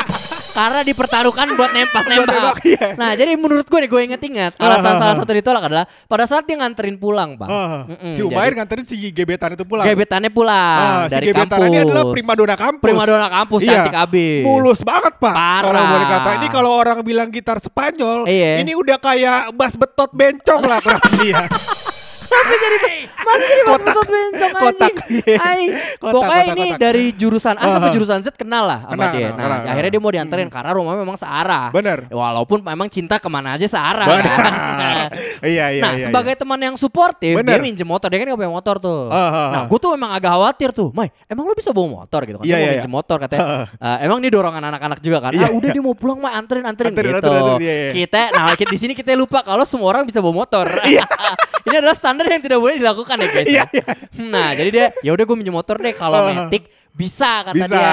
Karena 0.56 0.80
dipertaruhkan 0.80 1.52
buat 1.52 1.68
nempas 1.68 2.08
nembak, 2.08 2.32
nembak. 2.32 2.56
iya. 2.64 2.96
Nah, 2.96 3.12
jadi 3.12 3.36
menurut 3.36 3.68
gue 3.68 3.76
nih 3.76 3.90
gue 3.92 4.02
inget-inget 4.08 4.52
alasan 4.56 4.96
salah 4.96 5.12
satu 5.12 5.28
ditolak 5.28 5.60
adalah 5.60 5.84
pada 6.08 6.24
saat 6.24 6.48
dia 6.48 6.56
nganterin 6.56 6.96
pulang, 6.96 7.36
Bang. 7.36 7.44
Ah, 7.52 7.84
Mm-mm, 7.84 8.16
si 8.16 8.24
Umair 8.24 8.56
jadi 8.56 8.64
nganterin 8.64 8.84
si 8.88 8.96
gebetan 9.12 9.52
itu 9.52 9.68
pulang. 9.68 9.84
Gebetannya 9.84 10.32
pulang 10.32 11.04
si 11.04 11.12
dari 11.12 11.28
gebetan 11.28 11.60
kampus. 11.60 11.68
ini 11.68 11.78
adalah 11.78 12.04
primadona 12.08 12.56
kampus. 12.56 12.84
Primadona 12.88 13.28
kampus 13.28 13.60
Iya. 13.60 13.68
cantik 13.68 13.96
abis. 14.00 14.42
Mulus 14.48 14.80
banget 14.80 15.14
pak. 15.20 15.34
Parah. 15.36 15.60
Kalau 15.68 15.82
boleh 15.92 16.06
kata 16.08 16.30
ini 16.40 16.46
kalau 16.48 16.70
orang 16.72 16.98
bilang 17.04 17.28
gitar 17.28 17.60
Spanyol, 17.60 18.24
Iya. 18.24 18.64
ini 18.64 18.72
udah 18.72 18.96
kayak 18.96 19.52
bass 19.52 19.76
betot 19.76 20.08
bencong 20.16 20.64
lah 20.64 20.80
kurang 20.80 21.04
dia. 21.20 21.44
Tapi 22.26 22.54
jadi 22.56 22.78
masih 23.16 23.46
jadi 23.46 23.62
mas 23.64 23.80
betot 23.80 24.06
bencong 24.06 24.52
Kotak, 24.52 24.92
anjing. 24.92 24.96
iya. 25.16 25.36
Ai. 25.38 25.62
Kotak, 25.96 26.12
Pokoknya 26.12 26.42
kotak, 26.42 26.52
ini 26.52 26.64
kotak. 26.66 26.78
dari 26.78 27.04
jurusan 27.12 27.54
A 27.56 27.64
sampai 27.68 27.90
jurusan 27.90 28.18
Z 28.20 28.28
kenal 28.34 28.64
lah 28.64 28.80
sama 28.84 28.92
Kenal, 28.92 29.12
dia. 29.12 29.28
kenal, 29.28 29.36
Nah, 29.36 29.46
kenal, 29.56 29.58
akhirnya 29.66 29.74
kenal. 29.82 29.90
dia 29.90 30.00
mau 30.02 30.12
dianterin 30.12 30.48
karena 30.48 30.70
rumahnya 30.72 31.00
memang 31.00 31.18
searah. 31.18 31.66
Bener. 31.70 31.98
Walaupun 32.08 32.58
memang 32.60 32.88
cinta 32.88 33.16
ke 33.16 33.28
mana 33.28 33.54
aja 33.54 33.66
searah 33.66 34.06
Benar. 34.06 34.24
kan. 34.24 34.52
Iya 35.46 35.68
iya 35.70 35.82
nah, 35.84 35.92
iya. 35.94 36.08
sebagai 36.08 36.34
teman 36.34 36.56
yang 36.58 36.74
suportif, 36.74 37.36
dia 37.36 37.44
Bener. 37.44 37.60
minjem 37.60 37.84
motor. 37.84 38.08
Dia 38.08 38.18
kan 38.18 38.26
gak 38.26 38.40
punya 38.40 38.50
motor 38.50 38.76
tuh. 38.80 39.00
Ah, 39.08 39.16
ah, 39.16 39.28
nah, 39.28 39.60
ah. 39.62 39.64
gue 39.68 39.78
tuh 39.78 39.92
emang 39.92 40.10
agak 40.10 40.32
khawatir 40.32 40.70
tuh. 40.72 40.88
Mai, 40.90 41.12
emang 41.28 41.44
lu 41.44 41.52
bisa 41.52 41.70
bawa 41.70 42.02
motor 42.02 42.24
gitu 42.24 42.40
kan? 42.40 42.44
Iya, 42.48 42.48
Dia 42.48 42.56
mau 42.56 42.64
iya, 42.64 42.72
minjem 42.80 42.88
iya. 42.90 42.96
motor 42.96 43.16
katanya. 43.20 43.46
"Eh, 43.76 43.96
emang 44.08 44.18
ini 44.18 44.28
dorongan 44.32 44.62
anak-anak 44.64 44.98
juga 44.98 45.18
kan? 45.20 45.32
Iya, 45.36 45.46
ah, 45.46 45.52
udah 45.52 45.68
dia 45.70 45.82
mau 45.84 45.92
pulang, 45.92 46.18
Mai, 46.18 46.32
anterin, 46.32 46.64
anterin, 46.64 46.96
Anterin, 46.96 47.12
gitu. 47.12 47.28
anterin, 47.28 47.36
anterin, 47.52 47.62
iya, 47.62 47.74
iya. 47.76 47.92
Kita, 47.92 48.20
nah 48.32 48.46
di 48.56 48.78
sini 48.80 48.92
kita 48.96 49.12
lupa 49.12 49.44
kalau 49.44 49.62
semua 49.68 49.88
orang 49.92 50.08
bisa 50.08 50.18
bawa 50.24 50.34
motor. 50.42 50.66
ini 51.68 51.74
adalah 51.76 51.94
standar 51.94 52.15
yang 52.24 52.40
tidak 52.40 52.58
boleh 52.62 52.80
dilakukan 52.80 53.16
ya 53.20 53.28
guys. 53.28 53.48
Iya, 53.52 53.64
ya. 53.68 53.84
Nah, 54.24 54.56
jadi 54.56 54.70
dia, 54.72 54.86
ya 55.04 55.12
udah 55.12 55.24
gue 55.28 55.36
minjem 55.36 55.52
motor 55.52 55.76
deh. 55.76 55.92
Kalau 55.92 56.32
metik 56.32 56.72
bisa 56.96 57.44
kata 57.44 57.52
Bisa. 57.52 57.68
dia. 57.68 57.76
Ah, 57.76 57.92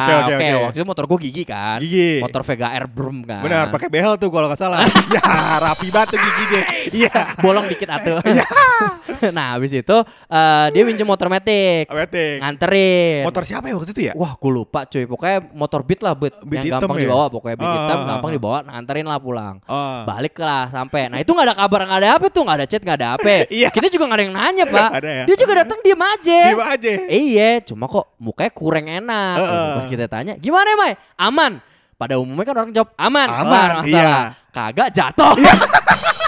oke, 0.00 0.08
Ah, 0.08 0.18
oke, 0.24 0.32
oke. 0.32 0.48
Waktu 0.64 0.78
itu 0.80 0.86
motor 0.88 1.04
gue 1.04 1.18
gigi 1.28 1.42
kan. 1.44 1.78
Gigi. 1.84 2.24
Motor 2.24 2.40
Vega 2.48 2.72
Air 2.72 2.88
Brum 2.88 3.20
kan. 3.20 3.44
Benar, 3.44 3.68
pakai 3.68 3.92
behel 3.92 4.16
tuh 4.16 4.32
kalau 4.32 4.48
nggak 4.48 4.56
salah. 4.56 4.80
ya, 5.14 5.20
rapi 5.60 5.92
banget 5.92 6.16
tuh 6.16 6.20
giginya. 6.24 6.62
Iya. 6.88 7.16
bolong 7.44 7.68
dikit 7.68 7.88
atuh. 7.92 8.16
nah, 9.36 9.56
habis 9.56 9.72
itu 9.72 9.96
eh, 10.28 10.66
dia 10.72 10.82
minjem 10.84 11.04
motor 11.04 11.28
metik, 11.28 11.88
Weting. 11.92 12.40
nganterin. 12.40 13.28
Motor 13.28 13.42
siapa 13.44 13.68
ya 13.68 13.74
waktu 13.76 13.92
itu 13.92 14.02
ya? 14.08 14.12
Wah, 14.16 14.32
gue 14.36 14.50
lupa 14.52 14.88
cuy. 14.88 15.04
Pokoknya 15.04 15.38
motor 15.52 15.80
beat 15.84 16.00
lah, 16.00 16.16
beat, 16.16 16.34
Beat 16.40 16.64
yang 16.64 16.80
gampang 16.80 16.96
ya? 16.96 17.04
dibawa. 17.04 17.24
Pokoknya 17.28 17.56
beat 17.60 17.68
Ah, 17.68 17.76
hitam, 17.76 17.98
ah, 17.98 18.06
gampang 18.16 18.30
dibawa, 18.32 18.58
nganterin 18.64 19.06
lah 19.06 19.18
pulang. 19.20 19.54
Ah. 19.68 20.08
Balik 20.08 20.34
lah 20.40 20.72
sampai. 20.72 21.12
Nah 21.12 21.18
itu 21.20 21.30
nggak 21.32 21.46
ada 21.52 21.56
kabar, 21.56 21.80
nggak 21.84 22.00
ada 22.00 22.10
apa 22.16 22.26
tuh, 22.32 22.42
nggak 22.48 22.56
ada 22.56 22.66
chat, 22.66 22.80
nggak 22.80 22.96
ada 22.96 23.08
apa. 23.20 23.28
Iya. 23.52 23.68
Kita 23.68 23.86
juga 23.92 24.04
nggak 24.08 24.18
ada 24.18 24.24
yang 24.24 24.34
nanya 24.36 24.64
pak. 24.64 24.88
Ada 24.96 25.08
ya? 25.08 25.24
Dia 25.28 25.36
juga 25.36 25.52
datang 25.64 25.78
diem 25.84 26.00
aja. 26.00 26.40
Diem 26.48 26.62
aja. 26.64 26.90
Iya, 27.08 27.50
cuma 27.68 27.84
kok 27.88 28.04
mukanya 28.38 28.54
kurang 28.54 28.86
enak. 28.86 29.34
Heeh. 29.42 29.70
Pas 29.82 29.86
kita 29.90 30.06
tanya, 30.06 30.38
gimana 30.38 30.70
Mai? 30.78 30.94
Aman. 31.18 31.58
pada 31.98 32.14
umumnya 32.14 32.46
kan 32.46 32.54
orang 32.62 32.70
jawab 32.70 32.94
aman. 32.94 33.26
Aman, 33.26 33.68
iya. 33.82 34.30
Kagak 34.54 34.94
jatuh. 34.94 35.34
Lu 35.34 35.50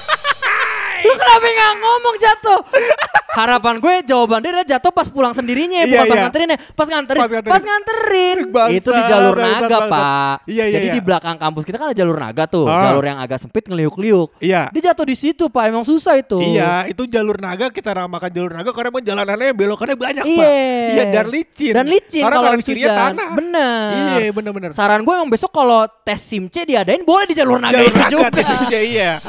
kenapa 1.21 1.47
nggak 1.47 1.73
ngomong 1.79 2.17
jatuh? 2.19 2.61
Harapan 3.31 3.79
gue 3.79 3.95
jawaban 4.03 4.43
dia 4.43 4.67
jatuh 4.67 4.91
pas 4.91 5.07
pulang 5.07 5.31
sendirinya, 5.31 5.87
Iya, 5.87 6.03
bukan 6.03 6.03
pas 6.03 6.11
iya. 6.11 6.23
nganterin 6.27 6.49
ya. 6.51 6.59
Pas 6.75 6.89
nganterin, 6.89 7.21
Pas 7.21 7.29
pas 7.31 7.31
nganterin. 7.31 7.63
nganterin. 7.63 8.39
Bangsat, 8.51 8.75
Itu 8.75 8.91
di 8.91 9.03
jalur 9.07 9.35
bangsat, 9.35 9.55
naga, 9.63 9.69
bangsat. 9.71 9.91
Pak. 9.93 10.35
Iya, 10.51 10.65
iya, 10.67 10.75
Jadi 10.75 10.87
iya. 10.87 10.95
di 10.95 11.01
belakang 11.01 11.37
kampus 11.39 11.63
kita 11.63 11.77
kan 11.79 11.87
ada 11.87 11.97
jalur 11.97 12.17
naga 12.19 12.45
tuh, 12.45 12.67
Ah. 12.67 12.91
jalur 12.91 13.05
yang 13.07 13.19
agak 13.19 13.39
sempit 13.39 13.65
ngeliuk-liuk. 13.65 14.35
Iya. 14.41 14.67
Dia 14.71 14.83
jatuh 14.91 15.07
di 15.07 15.15
situ, 15.15 15.47
Pak. 15.47 15.63
Emang 15.63 15.87
susah 15.87 16.19
itu. 16.19 16.43
Iya, 16.43 16.91
itu 16.91 17.07
jalur 17.07 17.39
naga 17.39 17.71
kita 17.71 17.95
namakan 17.95 18.31
jalur 18.31 18.51
naga 18.51 18.71
karena 18.73 18.89
emang 18.91 19.05
jalanannya 19.05 19.51
belokannya 19.53 19.95
banyak, 19.95 20.25
Iya. 20.27 20.35
Pak. 20.37 20.51
Iya, 20.91 21.05
dan 21.09 21.27
licin. 21.31 21.73
Dan 21.73 21.87
licin 21.87 22.23
Karena 22.27 22.37
kalau 22.37 22.59
kirinya 22.59 22.91
tanah. 22.99 23.29
Bener. 23.33 23.91
Iya, 24.19 24.31
bener-bener. 24.33 24.71
Saran 24.75 25.01
gue 25.01 25.15
emang 25.15 25.31
besok 25.31 25.55
kalau 25.55 25.87
tes 26.03 26.19
SIM 26.19 26.51
C 26.51 26.67
diadain 26.67 27.07
boleh 27.07 27.31
di 27.31 27.39
jalur 27.39 27.57
naga 27.57 27.79
Jalur 27.79 27.89
itu 27.89 28.01
naga 28.01 28.11
juga. 28.11 28.27
tes 28.29 28.43
SIM 28.45 28.63
C, 28.67 28.75
iya. 28.91 29.23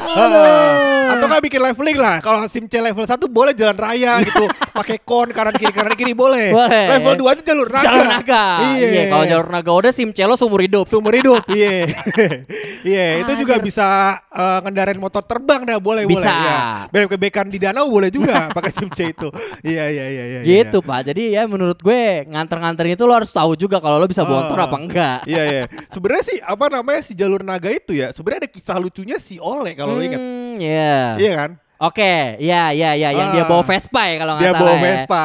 Atau 1.08 1.26
nggak 1.28 1.42
bikin 1.44 1.60
leveling 1.62 1.91
lah. 1.94 2.18
Kalau 2.18 2.44
SIM 2.46 2.64
C 2.64 2.76
level 2.76 3.02
1 3.02 3.16
boleh 3.26 3.52
jalan 3.52 3.74
raya 3.74 4.20
gitu. 4.20 4.44
Pakai 4.78 4.98
kon 4.98 5.28
kanan 5.28 5.52
kiri 5.52 5.70
kanan 5.70 5.92
kiri 5.92 6.12
boleh. 6.12 6.50
Boleh. 6.50 6.86
Level 6.90 7.14
2 7.18 7.32
aja 7.32 7.42
jalur 7.44 7.68
naga. 7.68 7.86
Jalur 7.86 8.06
naga. 8.06 8.44
Iya. 8.72 9.02
kalau 9.08 9.24
jalur 9.24 9.48
naga 9.48 9.70
udah 9.72 9.92
SIM 9.92 10.10
C 10.10 10.22
lo 10.22 10.34
seumur 10.34 10.60
hidup. 10.60 10.84
Seumur 10.86 11.12
hidup, 11.12 11.42
iya. 11.48 11.88
Iya, 12.82 13.22
itu 13.22 13.32
juga 13.38 13.58
bisa 13.58 13.86
eh, 14.26 14.58
ngendarain 14.60 14.98
motor 14.98 15.22
terbang 15.22 15.62
dah, 15.62 15.78
boleh 15.78 16.02
Bisa. 16.04 16.18
boleh. 16.18 16.34
Ya. 16.34 16.58
Bebek-bebekan 16.90 17.46
di 17.46 17.58
danau 17.58 17.86
boleh 17.86 18.10
juga 18.10 18.46
pakai 18.56 18.72
SIM 18.72 18.90
C 18.90 19.10
itu. 19.10 19.28
Iya, 19.62 19.86
iya, 19.86 20.04
iya, 20.08 20.24
iya. 20.26 20.40
Gitu 20.42 20.82
Pak. 20.82 21.06
Jadi 21.06 21.32
ya 21.32 21.46
menurut 21.46 21.78
gue 21.78 22.00
nganter-nganterin 22.26 22.94
itu 22.94 23.04
lo 23.04 23.14
harus 23.14 23.30
tahu 23.30 23.54
juga 23.54 23.78
kalau 23.78 23.96
lo 23.96 24.06
bisa 24.06 24.22
bontor 24.22 24.58
Ah. 24.58 24.66
apa 24.66 24.76
enggak. 24.78 25.18
Iya, 25.24 25.42
iya. 25.44 25.64
Sebenarnya 25.88 26.24
sih 26.26 26.38
apa 26.38 26.66
namanya 26.68 27.00
si 27.00 27.12
jalur 27.14 27.42
naga 27.42 27.70
itu 27.70 27.94
ya, 27.94 28.10
sebenarnya 28.10 28.46
ada 28.46 28.50
kisah 28.50 28.78
lucunya 28.78 29.16
si 29.18 29.38
Oleh 29.38 29.74
kalau 29.74 29.94
lo 29.94 30.02
ingat. 30.02 30.18
Hmm, 30.18 30.54
Iya. 30.58 31.16
Iya 31.18 31.32
kan? 31.34 31.50
Oke, 31.82 32.38
ya 32.38 32.70
ya 32.70 32.94
ya 32.94 33.10
yang 33.10 33.34
dia 33.34 33.42
Ah. 33.42 33.50
bawa 33.50 33.66
Vespa 33.66 34.02
ya 34.06 34.16
kalau 34.16 34.32
nggak 34.38 34.44
Dia 34.44 34.52
salah. 34.52 34.62
bawa 34.62 34.72
ya. 34.72 34.82
Vespa. 34.86 35.24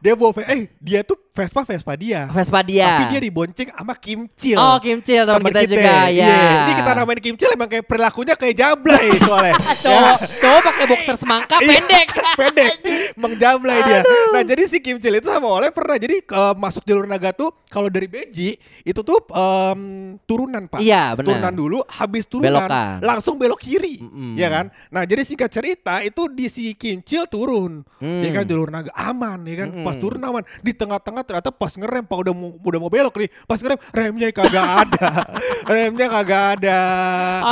Dia 0.00 0.14
bawa 0.16 0.30
Ve- 0.32 0.48
eh 0.48 0.60
dia 0.80 1.00
tuh 1.04 1.18
Vespa 1.38 1.62
Vespa 1.62 1.92
dia. 1.94 2.26
Vespa 2.28 2.60
dia. 2.60 2.86
Tapi 2.98 3.04
dia 3.08 3.20
dibonceng 3.22 3.68
sama 3.70 3.94
Kim 3.94 4.26
Cil. 4.32 4.58
Oh, 4.58 4.74
Kim 4.76 4.98
Cil 4.98 5.22
teman 5.22 5.38
Temen 5.38 5.52
kita, 5.54 5.62
juga, 5.68 5.94
ya. 6.10 6.26
Iya. 6.26 6.38
Ini 6.60 6.72
kita 6.74 6.90
namain 6.92 7.20
Kim 7.20 7.34
Cil 7.34 7.50
emang 7.52 7.68
kayak 7.68 7.84
perilakunya 7.84 8.34
kayak 8.34 8.54
jablay 8.54 9.06
soalnya. 9.22 9.54
cowok 9.78 10.16
cowok 10.36 10.60
pakai 10.64 10.84
boxer 10.86 11.14
semangka 11.14 11.56
Iya, 11.58 11.78
pendek. 11.78 12.08
pendek 12.40 12.72
mengjablay 13.22 13.78
dia 13.80 14.00
nah 14.28 14.42
jadi 14.42 14.62
si 14.66 14.78
Kim 14.78 14.98
Chil 14.98 15.14
itu 15.14 15.26
sama 15.26 15.46
Oleh 15.48 15.70
pernah 15.70 15.94
jadi 15.94 16.18
eh, 16.18 16.54
masuk 16.54 16.82
jalur 16.82 17.04
naga 17.04 17.30
tuh 17.30 17.54
kalau 17.66 17.86
dari 17.86 18.06
Beji 18.06 18.54
itu 18.82 19.00
tuh 19.00 19.22
em, 19.28 19.80
turunan 20.20 20.64
pak 20.64 20.80
Iya, 20.80 21.12
benar. 21.12 21.26
turunan 21.28 21.54
dulu 21.54 21.78
habis 21.86 22.24
turunan 22.24 22.64
Belokan. 22.64 22.98
langsung 23.00 23.36
belok 23.36 23.58
kiri 23.58 24.00
Mm-mm. 24.00 24.34
ya 24.34 24.48
kan 24.48 24.66
nah 24.88 25.02
jadi 25.02 25.22
singkat 25.22 25.50
cerita 25.50 26.00
itu 26.00 26.26
di 26.28 26.46
si 26.46 26.72
Kim 26.72 26.98
Chil 27.00 27.26
turun 27.26 27.86
Hmm. 27.98 28.22
ya 28.22 28.30
kan 28.32 28.44
jalur 28.44 28.70
naga 28.70 28.94
aman 28.94 29.42
ya 29.42 29.56
kan 29.58 29.82
pas 29.82 29.92
Mm-mm. 29.92 30.00
turun 30.00 30.22
aman 30.22 30.42
di 30.60 30.70
tengah-tengah 30.70 31.26
ternyata 31.28 31.50
pas 31.50 31.70
ngerem 31.70 32.00
pak 32.02 32.16
udah 32.18 32.32
mau 32.32 32.56
udah 32.56 32.78
mau 32.78 32.88
belok 32.88 33.14
nih 33.14 33.28
pas 33.44 33.58
ngerem 33.58 33.76
remnya 33.92 34.28
kagak 34.30 34.64
ada 34.80 35.08
remnya 35.70 36.06
kagak 36.08 36.42
ada 36.56 36.80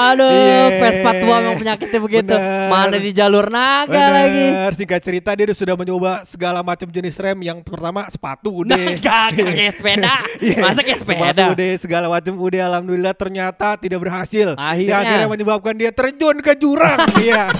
Aduh, 0.08 0.24
Iya. 0.26 0.62
Vespa 0.78 1.10
tua 1.14 1.36
memang 1.38 1.58
penyakitnya 1.58 2.00
begitu. 2.00 2.32
Bener. 2.32 2.68
Mana 2.68 2.96
di 2.96 3.10
jalur 3.10 3.46
naga 3.46 3.92
lagi. 4.14 4.46
Bener, 4.46 4.72
singkat 4.72 5.00
cerita 5.00 5.30
dia 5.32 5.46
sudah 5.50 5.74
mencoba 5.74 6.24
segala 6.24 6.60
macam 6.60 6.86
jenis 6.86 7.16
rem 7.16 7.38
yang 7.42 7.58
pertama 7.60 8.08
sepatu 8.08 8.48
Nah, 8.62 8.72
udah. 8.72 8.78
enggak 8.88 9.26
kayak 9.36 9.74
sepeda. 9.74 10.14
Iya, 10.38 10.58
Masa 10.58 10.80
kayak 10.80 10.98
Sepatu 10.98 11.20
sepeda? 11.20 11.44
udah 11.52 11.68
segala 11.76 12.06
macam 12.08 12.32
udah 12.34 12.62
alhamdulillah 12.66 13.14
ternyata 13.14 13.76
tidak 13.76 13.98
berhasil. 14.00 14.54
Akhirnya. 14.54 14.96
Akhirnya 14.96 15.28
menyebabkan 15.28 15.74
dia 15.74 15.90
terjun 15.90 16.40
ke 16.40 16.52
jurang. 16.56 16.98
Iya. 17.18 17.50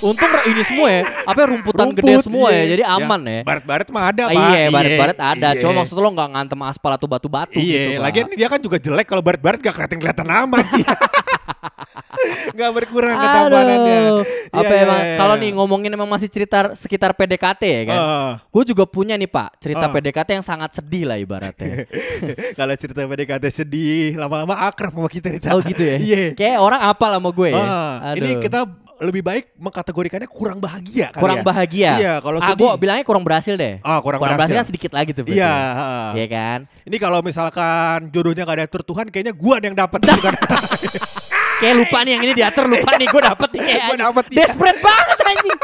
Untung 0.00 0.28
ini 0.44 0.62
semua 0.62 0.88
ya, 0.90 1.02
apa 1.24 1.38
ya, 1.38 1.46
rumputan 1.48 1.84
Rumput, 1.88 2.02
gede 2.02 2.14
semua 2.20 2.48
iya. 2.50 2.60
ya, 2.60 2.64
jadi 2.68 2.82
aman 2.90 3.20
ya. 3.22 3.40
Baret-baret 3.40 3.88
mah 3.88 4.04
ada, 4.04 4.22
Ah, 4.22 4.28
Pak. 4.28 4.42
iya, 4.44 4.62
baret-baret 4.68 5.18
ada. 5.18 5.47
Iya. 5.54 5.60
Cuma 5.64 5.72
maksud 5.80 5.96
lo 5.96 6.08
nggak 6.12 6.28
ngantem 6.34 6.60
aspal 6.66 6.92
atau 6.96 7.06
batu-batu 7.08 7.56
Iya, 7.56 7.64
gitu. 7.64 7.90
Pak. 7.96 8.02
lagian 8.04 8.26
dia 8.34 8.48
kan 8.50 8.60
juga 8.60 8.76
jelek 8.76 9.06
kalau 9.06 9.22
baret-baret 9.22 9.60
gak 9.62 9.74
kelihatan-kelihatan 9.76 10.28
amat. 10.28 10.66
gak 12.58 12.70
berkurang 12.74 13.14
ketampanannya. 13.16 13.98
Iya, 13.98 14.12
apa 14.52 14.72
iya, 14.72 14.82
emang 14.84 15.00
iya, 15.00 15.16
kalau 15.16 15.34
iya. 15.36 15.42
nih 15.42 15.50
ngomongin 15.54 15.90
emang 15.94 16.08
masih 16.10 16.28
cerita 16.30 16.72
sekitar 16.74 17.14
PDKT 17.14 17.62
ya 17.62 17.82
kan? 17.88 17.98
Ah. 17.98 18.32
Gue 18.50 18.62
juga 18.66 18.84
punya 18.88 19.14
nih 19.14 19.30
Pak 19.30 19.62
cerita 19.62 19.86
Ah. 19.88 19.92
PDKT 19.92 20.28
yang 20.40 20.46
sangat 20.46 20.70
sedih 20.74 21.04
lah 21.08 21.16
ibaratnya. 21.20 21.86
kalau 22.58 22.74
cerita 22.76 23.06
PDKT 23.06 23.44
sedih, 23.52 24.18
lama-lama 24.18 24.54
akrab 24.66 24.92
sama 24.92 25.08
kita 25.10 25.32
sana. 25.38 25.56
oh 25.56 25.60
gitu 25.62 25.82
ya? 25.82 25.96
Iya. 26.00 26.24
Kayak 26.34 26.56
orang 26.60 26.80
apa 26.82 27.04
sama 27.08 27.28
gue 27.30 27.48
ya? 27.54 27.62
Ah, 27.62 28.12
ini 28.16 28.30
kita 28.42 28.60
lebih 28.98 29.22
baik 29.22 29.44
mengkategorikannya 29.54 30.26
kurang 30.26 30.58
bahagia 30.58 31.14
kali 31.14 31.22
kurang 31.22 31.40
ya. 31.40 31.44
bahagia. 31.46 31.90
Iya, 31.98 32.14
kalau 32.18 32.38
ah, 32.42 32.48
sedih. 32.50 32.62
gue 32.66 32.70
bilangnya 32.82 33.04
kurang 33.06 33.24
berhasil 33.24 33.54
deh. 33.54 33.74
Ah, 33.80 33.98
kurang 34.02 34.18
berhasil. 34.18 34.38
berhasil. 34.38 34.56
kan 34.58 34.66
sedikit 34.66 34.92
lagi 34.94 35.10
tuh. 35.14 35.22
berarti. 35.22 35.38
Iya, 35.38 35.54
ah. 35.54 36.10
Iya 36.14 36.26
kan? 36.26 36.58
Ini 36.82 36.96
kalau 36.98 37.18
misalkan 37.22 38.10
jodohnya 38.10 38.42
gak 38.42 38.58
diatur 38.66 38.82
Tuhan, 38.82 39.06
kayaknya 39.10 39.34
gua 39.34 39.56
yang 39.62 39.74
dapat 39.78 40.00
bukan. 40.02 40.34
Kayak 41.58 41.74
lupa 41.74 41.98
nih 42.06 42.12
yang 42.14 42.22
ini 42.22 42.32
diatur 42.38 42.64
lupa 42.70 42.90
nih 42.94 43.06
gue 43.10 43.22
dapet 43.22 43.48
nih 43.50 43.60
kayak 43.66 43.82
Gua 43.90 43.98
dapet, 43.98 44.24
iya. 44.30 44.36
Desperate 44.46 44.78
banget 44.78 45.18
anjing. 45.26 45.58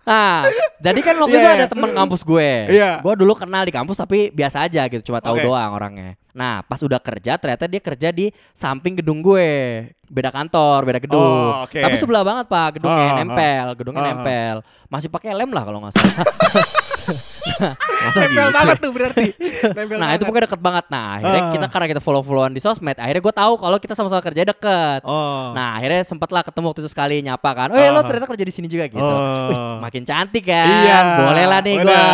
Nah, 0.00 0.42
jadi 0.82 1.00
kan 1.06 1.14
waktu 1.22 1.36
Iya, 1.36 1.42
itu 1.42 1.50
iya. 1.50 1.58
ada 1.58 1.66
teman 1.70 1.90
kampus 1.94 2.20
gue. 2.26 2.50
Iya. 2.70 2.92
Gue 3.02 3.14
dulu 3.18 3.32
kenal 3.34 3.62
di 3.66 3.72
kampus 3.74 3.98
tapi 3.98 4.30
biasa 4.30 4.66
aja 4.66 4.86
gitu, 4.90 5.10
cuma 5.10 5.18
tahu 5.18 5.38
Oke. 5.38 5.44
doang 5.46 5.70
orangnya. 5.74 6.14
Nah, 6.30 6.62
pas 6.62 6.78
udah 6.78 6.96
kerja 6.96 7.34
ternyata 7.34 7.64
dia 7.64 7.78
kerja 7.78 8.08
di 8.08 8.26
samping 8.50 8.96
gedung 8.96 9.18
gue. 9.18 9.50
Beda 10.06 10.28
kantor, 10.28 10.82
beda 10.84 10.98
gedung. 10.98 11.18
Oh, 11.20 11.62
oke. 11.62 11.78
Tapi 11.78 11.94
sebelah 11.94 12.22
banget, 12.22 12.46
Pak. 12.46 12.78
Gedungnya 12.78 13.04
ah. 13.04 13.16
nempel, 13.18 13.66
gedungnya 13.74 14.02
ah. 14.02 14.08
nempel. 14.10 14.56
Masih 14.86 15.06
pakai 15.06 15.30
lem 15.32 15.50
lah 15.50 15.62
kalau 15.62 15.78
nggak 15.80 15.94
salah. 15.94 16.14
Masa 18.00 18.18
Nempel 18.22 18.32
gitu? 18.42 18.54
banget 18.54 18.76
tuh 18.78 18.92
berarti. 18.92 19.26
Nempel 19.70 19.96
Nah 19.98 20.08
itu 20.08 20.12
banget. 20.14 20.26
pokoknya 20.26 20.44
deket 20.46 20.60
banget 20.60 20.84
Nah 20.88 21.06
akhirnya 21.12 21.40
Ah. 21.40 21.50
kita 21.52 21.66
karena 21.68 21.86
kita 21.88 22.00
follow-followan 22.00 22.52
di 22.52 22.60
sosmed 22.60 22.96
Akhirnya 22.96 23.20
gue 23.20 23.34
tahu 23.34 23.52
kalau 23.56 23.76
kita 23.76 23.92
sama-sama 23.92 24.20
kerja 24.20 24.42
deket 24.42 25.00
Oh. 25.02 25.52
Nah 25.52 25.76
akhirnya 25.76 26.02
sempet 26.02 26.28
lah 26.28 26.40
ketemu 26.40 26.66
waktu 26.66 26.80
itu 26.80 26.90
sekali 26.90 27.16
nyapa 27.20 27.50
kan 27.52 27.68
Oh 27.68 27.76
ya 27.76 27.90
lo 27.90 28.00
ternyata 28.02 28.26
kerja 28.26 28.42
di 28.42 28.54
sini 28.54 28.66
juga 28.66 28.86
gitu 28.86 29.00
Oh. 29.00 29.48
Wih 29.48 29.58
makin 29.80 30.02
cantik 30.02 30.44
kan 30.44 30.66
Iya. 30.66 30.98
Boleh 31.18 31.44
lah 31.46 31.60
nih 31.60 31.74
gue. 31.76 32.04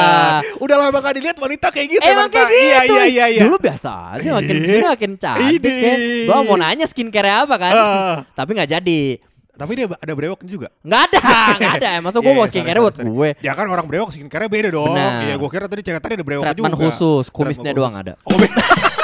Udah 0.61 0.77
lama 0.79 0.99
gak 0.99 1.15
dilihat 1.15 1.37
wanita 1.37 1.67
kayak 1.71 1.89
gitu 1.93 2.03
Emang 2.03 2.29
kayak 2.29 2.43
Pak. 2.43 2.51
gitu 2.51 2.59
Iya, 2.59 2.79
iya, 2.83 3.05
iya, 3.07 3.27
iya. 3.31 3.43
Dulu 3.45 3.57
biasa 3.59 3.93
aja 4.13 4.29
makin 4.33 4.53
Ih. 4.53 4.59
ke 4.59 4.67
sini 4.69 4.87
makin 4.87 5.13
cantik 5.15 5.75
ya 5.77 5.95
Gue 6.25 6.39
mau 6.43 6.57
nanya 6.57 6.85
skincare 6.85 7.31
apa 7.41 7.55
kan 7.57 7.73
Ah. 7.73 8.17
Tapi 8.33 8.55
gak 8.55 8.71
jadi 8.71 9.03
Tapi 9.53 9.73
dia 9.73 9.87
ada 9.89 10.13
brewoknya 10.13 10.47
juga. 10.47 10.69
Nggak 10.81 11.01
ada 11.07 11.21
Nggak 11.59 11.75
ada 11.79 11.91
Masa 11.99 12.19
gue 12.19 12.27
Iya, 12.27 12.37
mau 12.37 12.47
skincare 12.47 12.79
buat 12.79 12.95
gue 12.97 13.29
Ya 13.41 13.53
kan 13.53 13.67
orang 13.67 13.87
brewok 13.87 14.11
skincare 14.11 14.47
beda 14.47 14.69
dong. 14.71 14.95
Iya, 14.95 15.35
gua 15.35 15.49
kira 15.49 15.65
tadi 15.65 15.81
cewek 15.81 15.99
tadi 15.99 16.13
ada 16.15 16.25
brewoknya 16.25 16.53
juga. 16.53 16.69
Treatment 16.69 16.77
khusus 16.79 17.25
Kumisnya 17.29 17.73
doang 17.73 17.95
ada 17.95 18.15
Oh, 18.23 18.37
beda. 18.37 18.53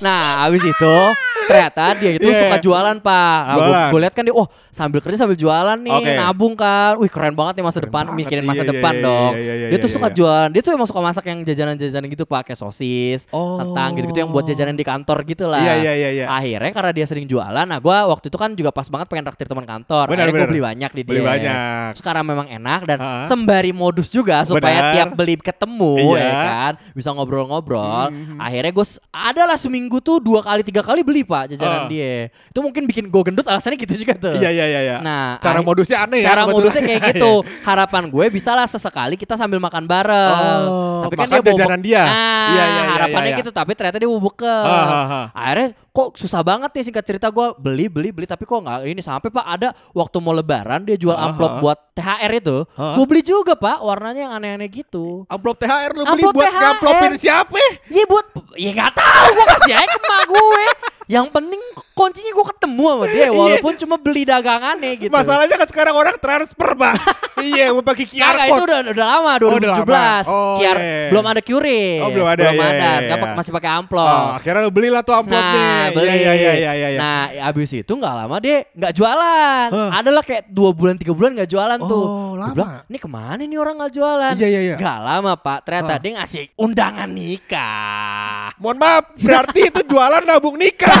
Nah, 0.00 0.20
abis 0.44 0.64
itu 0.64 0.94
ternyata 1.42 1.98
dia 1.98 2.14
itu 2.14 2.24
Iya. 2.24 2.46
suka 2.46 2.56
jualan, 2.58 2.96
Pak. 2.96 3.38
Nah, 3.42 3.88
gue 3.90 4.00
lihat 4.00 4.14
kan 4.14 4.22
dia, 4.22 4.30
oh 4.30 4.46
sambil 4.70 5.02
kerja 5.02 5.18
sambil 5.18 5.34
jualan 5.34 5.74
nih, 5.76 5.92
Oke. 5.92 6.12
nabung 6.14 6.54
kan. 6.54 6.94
Wih 6.96 7.10
keren 7.10 7.34
banget 7.34 7.58
nih 7.58 7.64
masa 7.64 7.82
Keren 7.82 7.90
depan, 7.90 8.04
banget. 8.06 8.18
mikirin 8.22 8.44
masa 8.44 8.62
Iya, 8.62 8.64
iya, 8.64 8.72
depan 8.72 8.94
iya, 8.94 9.02
dong. 9.02 9.32
iya, 9.34 9.42
iya, 9.42 9.54
dia 9.66 9.74
iya, 9.74 9.82
tuh 9.82 9.90
suka 9.90 10.08
iya. 10.08 10.14
jualan, 10.14 10.48
dia 10.48 10.62
tuh 10.62 10.72
emang 10.72 10.86
suka 10.86 11.00
masak 11.02 11.24
yang 11.26 11.38
jajanan-jajanan 11.42 12.06
gitu, 12.06 12.24
Pak, 12.24 12.40
kayak 12.46 12.54
sosis, 12.56 13.26
Oh. 13.28 13.58
kentang 13.58 13.88
gitu-gitu 13.92 14.18
yang 14.20 14.30
buat 14.30 14.46
jajanan 14.46 14.72
di 14.72 14.86
kantor 14.86 15.18
gitu 15.26 15.44
lah. 15.44 15.58
Iya, 15.58 15.74
iya, 15.76 15.92
iya, 15.92 16.10
iya. 16.14 16.26
Akhirnya 16.30 16.70
karena 16.70 16.92
dia 16.94 17.04
sering 17.04 17.26
jualan, 17.26 17.66
nah 17.66 17.78
gue 17.78 17.96
waktu 18.06 18.26
itu 18.30 18.38
kan 18.38 18.50
juga 18.54 18.70
pas 18.70 18.86
banget 18.86 19.06
pengen 19.08 19.24
traktir 19.26 19.44
teman 19.44 19.66
kantor. 19.66 20.06
Benar, 20.06 20.22
Akhirnya 20.22 20.38
gue 20.38 20.48
beli 20.48 20.62
banyak 20.62 20.90
di 20.92 21.02
dia. 21.02 21.10
Beli 21.10 21.22
banyak. 21.24 21.90
Sekarang 21.98 22.22
memang 22.22 22.46
enak 22.46 22.80
dan 22.86 22.98
Ha? 23.00 23.10
sembari 23.26 23.74
modus 23.74 24.06
juga 24.06 24.46
supaya 24.46 24.62
Benar. 24.80 24.92
tiap 24.94 25.08
beli 25.12 25.34
ketemu 25.34 26.14
Iya. 26.14 26.22
ya 26.22 26.32
kan, 26.46 26.72
bisa 26.94 27.10
ngobrol-ngobrol. 27.10 28.14
Mhm. 28.14 28.38
Akhirnya 28.38 28.70
gue 28.70 28.86
adalah 29.10 29.58
seminggu 29.58 29.89
tuh 29.98 30.22
dua 30.22 30.38
kali 30.38 30.62
tiga 30.62 30.86
kali 30.86 31.02
beli 31.02 31.26
pak 31.26 31.50
jajanan 31.50 31.74
Ah. 31.74 31.88
dia. 31.90 32.30
Itu 32.30 32.62
mungkin 32.62 32.86
bikin 32.86 33.10
gue 33.10 33.22
gendut 33.26 33.42
alasannya 33.42 33.74
gitu 33.74 33.98
juga 33.98 34.14
tuh. 34.14 34.38
Iya, 34.38 34.54
iya, 34.54 34.64
iya, 34.68 34.80
iya. 34.86 34.96
Nah, 35.02 35.42
cara 35.42 35.58
modusnya 35.58 36.06
aneh 36.06 36.22
ya. 36.22 36.30
Cara 36.30 36.46
kebetulan. 36.46 36.54
modusnya 36.62 36.82
kayak 36.86 37.02
gitu. 37.10 37.32
Harapan 37.66 38.02
gue 38.06 38.24
bisa 38.30 38.54
lah 38.54 38.70
sesekali 38.70 39.18
kita 39.18 39.34
sambil 39.34 39.58
makan 39.58 39.90
bareng. 39.90 40.62
Oh, 40.70 41.02
tapi 41.02 41.14
kan 41.16 41.26
makan 41.26 41.42
dia 41.42 41.50
jajanan 41.50 41.80
dia. 41.82 42.02
Nah, 42.06 42.46
Iya, 42.46 42.62
iya, 42.62 42.64
iya, 42.70 42.82
harapannya 42.94 43.26
iya, 43.26 43.34
iya. 43.34 43.40
gitu. 43.42 43.50
Tapi 43.50 43.70
ternyata 43.74 43.96
dia 43.98 44.06
mau. 44.06 44.20
Ah, 44.22 44.62
ah, 44.62 45.06
ah. 45.10 45.26
Akhirnya 45.34 45.68
kok 45.90 46.14
susah 46.14 46.46
banget 46.46 46.70
nih 46.70 46.84
singkat 46.86 47.04
cerita 47.04 47.26
gue 47.34 47.46
beli 47.58 47.90
beli 47.90 48.14
beli 48.14 48.26
tapi 48.26 48.46
kok 48.46 48.62
nggak 48.62 48.86
ini 48.86 49.02
sampai 49.02 49.26
pak 49.26 49.46
ada 49.46 49.68
waktu 49.90 50.16
mau 50.22 50.30
lebaran 50.30 50.86
dia 50.86 50.94
jual 50.94 51.14
amplop 51.18 51.58
ah. 51.58 51.60
buat 51.60 51.78
THR 51.98 52.32
itu. 52.38 52.56
Ah. 52.78 52.94
Gue 52.94 53.04
beli 53.10 53.22
juga 53.26 53.58
pak 53.58 53.82
warnanya 53.82 54.30
yang 54.30 54.32
aneh-aneh 54.38 54.70
gitu. 54.70 55.26
Amplop 55.26 55.58
THR 55.58 55.92
lu 55.98 56.02
beli 56.06 56.22
Amplop 56.22 56.34
buat 56.38 56.46
THR. 56.46 56.60
ngamplopin 56.62 57.12
siapa? 57.18 57.58
Iya 57.90 58.04
buat 58.06 58.26
ya 58.54 58.70
nggak 58.70 58.92
tahu 58.94 59.26
gue 59.34 59.46
kasih 59.58 59.74
aja 59.74 59.96
ke 59.98 60.10
gue. 60.30 60.64
Yang 61.10 61.26
penting 61.34 61.60
kuncinya 61.94 62.32
gue 62.32 62.46
ketemu 62.56 62.84
sama 62.86 63.04
dia 63.10 63.26
walaupun 63.40 63.72
cuma 63.76 63.96
beli 64.00 64.22
dagangannya 64.24 64.92
gitu. 64.96 65.12
Masalahnya 65.12 65.56
kan 65.58 65.68
sekarang 65.68 65.94
orang 65.94 66.16
transfer, 66.16 66.68
Pak. 66.72 66.94
iya, 67.50 67.74
mau 67.74 67.84
pakai 67.84 68.06
QR 68.08 68.36
itu 68.48 68.62
udah 68.62 68.78
udah 68.94 69.06
lama 69.06 69.32
2017. 69.36 70.30
Oh. 70.30 70.40
Oh, 70.40 70.56
QR 70.60 70.78
iya. 70.78 71.08
belum 71.12 71.24
ada 71.26 71.40
QRIS. 71.44 72.00
Oh, 72.00 72.08
belum 72.12 72.28
ada, 72.28 72.42
Belum 72.48 72.56
iya, 72.56 72.68
ada. 72.70 72.90
iya, 72.90 73.02
Sekarang 73.04 73.22
iya. 73.26 73.36
masih 73.36 73.52
pakai 73.52 73.70
amplop. 73.74 74.06
Oh, 74.08 74.28
akhirnya 74.36 74.60
lu 74.64 74.72
belilah 74.72 75.02
tuh 75.04 75.14
amplopnya. 75.14 75.60
Nah, 75.60 75.86
beli. 75.92 76.08
Iya, 76.08 76.16
iya, 76.16 76.32
iya, 76.34 76.72
iya, 76.72 76.88
iya. 76.96 77.00
Nah, 77.00 77.22
abis 77.50 77.70
itu 77.76 77.92
nggak 77.92 78.14
lama 78.24 78.36
dia 78.40 78.56
nggak 78.72 78.92
jualan. 78.94 79.68
Hah. 79.70 79.90
Adalah 80.00 80.22
kayak 80.24 80.48
dua 80.48 80.70
bulan 80.72 80.94
tiga 80.96 81.12
bulan 81.12 81.30
nggak 81.36 81.50
jualan 81.50 81.78
tuh. 81.84 82.04
Oh, 82.06 82.29
Gua 82.29 82.29
lama. 82.40 82.54
bilang, 82.54 82.72
ini 82.84 82.98
ke 82.98 83.08
mana 83.08 83.42
nih 83.42 83.56
orang 83.56 83.74
nggak 83.76 83.92
jualan? 83.92 84.34
Iya, 84.34 84.48
iya, 84.48 84.60
iya. 84.64 84.76
Gak 84.76 84.98
lama 85.00 85.32
pak. 85.34 85.58
Ternyata 85.62 85.92
Hah. 85.92 86.00
dia 86.00 86.10
ngasih 86.16 86.44
undangan 86.56 87.10
nikah. 87.10 88.48
Mohon 88.56 88.78
maaf, 88.78 89.04
berarti 89.16 89.60
itu 89.66 89.80
jualan 89.84 90.22
nabung 90.22 90.56
nikah. 90.56 91.00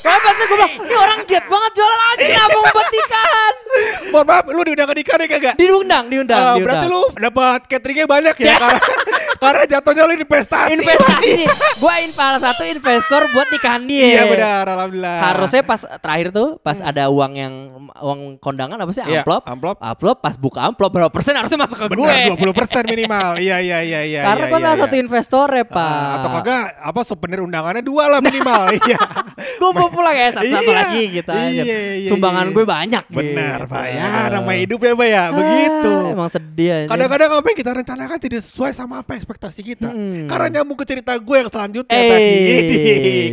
Kenapa 0.00 0.32
sih 0.32 0.44
gue 0.44 0.56
bilang, 0.56 0.72
ini 0.80 0.96
orang 0.96 1.20
giat 1.24 1.44
banget 1.44 1.72
jualan 1.76 2.00
aja 2.08 2.24
nabung 2.40 2.64
buat 2.66 2.88
nikahan. 2.88 3.54
Mohon 4.08 4.26
maaf, 4.26 4.44
lu 4.48 4.60
diundang 4.64 4.88
ke 4.88 4.94
nikah 4.96 5.16
nih 5.16 5.28
kagak? 5.28 5.54
Diundang, 5.54 6.04
diundang, 6.06 6.38
Eh, 6.38 6.44
diundang. 6.48 6.64
berarti 6.64 6.86
lu 6.88 7.02
dapat 7.14 7.58
cateringnya 7.68 8.06
banyak 8.08 8.34
ya? 8.34 8.54
karena, 8.56 8.80
karena 9.40 9.64
jatuhnya 9.64 10.02
lu 10.04 10.14
investasi. 10.20 10.70
investasi. 10.76 11.32
gue 11.82 11.94
salah 12.12 12.40
satu 12.40 12.62
investor 12.68 13.20
buat 13.32 13.48
nikahan 13.48 13.82
dia. 13.88 14.20
Iya 14.20 14.22
benar, 14.28 14.64
alhamdulillah. 14.68 15.18
Harusnya 15.32 15.62
pas 15.64 15.80
terakhir 15.80 16.28
tuh 16.30 16.60
pas 16.60 16.76
ada 16.78 17.08
uang 17.08 17.32
yang 17.32 17.54
uang 18.00 18.20
kondangan 18.36 18.76
apa 18.76 18.92
sih 18.92 19.00
Iya, 19.00 19.24
amplop? 19.24 19.42
amplop. 19.48 19.76
Amplop 19.80 20.16
pas 20.20 20.34
buka 20.36 20.60
amplop 20.60 20.90
berapa 20.92 21.10
persen 21.10 21.32
harusnya 21.32 21.56
masuk 21.56 21.76
ke 21.80 21.86
gue. 21.96 22.04
Benar, 22.04 22.36
20% 22.36 22.92
minimal. 22.92 23.30
Iya, 23.40 23.56
iya, 23.64 23.78
iya, 23.80 24.00
iya. 24.04 24.22
Karena 24.28 24.44
iya, 24.44 24.50
gue 24.52 24.58
iya, 24.60 24.66
salah 24.68 24.76
iya. 24.76 24.84
satu 24.84 24.96
investor 25.00 25.46
ya 25.48 25.64
pak. 25.64 26.04
Atau 26.20 26.28
kagak 26.36 26.62
apa 26.76 27.00
souvenir 27.08 27.40
undangannya 27.40 27.82
dua 27.82 28.04
lah 28.12 28.20
minimal. 28.20 28.62
Iya. 28.80 28.96
gue 29.60 29.70
mau 29.76 29.92
pulang 29.92 30.16
ya 30.16 30.32
satu-satu 30.34 30.72
Iya, 30.72 30.78
lagi 30.82 31.02
gitu 31.20 31.30
aja. 31.30 31.62
iya, 31.62 31.78
iya, 32.00 32.08
Sumbangan 32.08 32.48
iya. 32.48 32.54
gue 32.56 32.64
banyak. 32.64 33.04
Benar, 33.12 33.58
gitu. 33.66 33.72
Pak. 33.72 33.84
Ya, 33.92 34.08
nama 34.32 34.52
hidup 34.56 34.80
ya, 34.80 34.92
Pak 34.96 35.08
ya. 35.08 35.24
Begitu. 35.36 35.92
Ah, 35.94 36.12
Emang 36.16 36.30
sedih 36.32 36.70
aja. 36.72 36.86
Kadang-kadang 36.90 37.30
apa 37.38 37.46
yang 37.46 37.58
kita 37.60 37.72
rencanakan 37.76 38.16
tidak 38.18 38.40
sesuai 38.44 38.72
sama 38.72 39.04
apa 39.04 39.20
ekspektasi 39.30 39.60
kita. 39.62 39.94
Hmm. 39.94 40.26
Karena 40.26 40.58
nyambung 40.58 40.74
ke 40.74 40.82
cerita 40.82 41.14
gue 41.14 41.36
yang 41.38 41.46
selanjutnya 41.46 41.94
Eh, 41.94 42.10
tadi. 42.10 42.30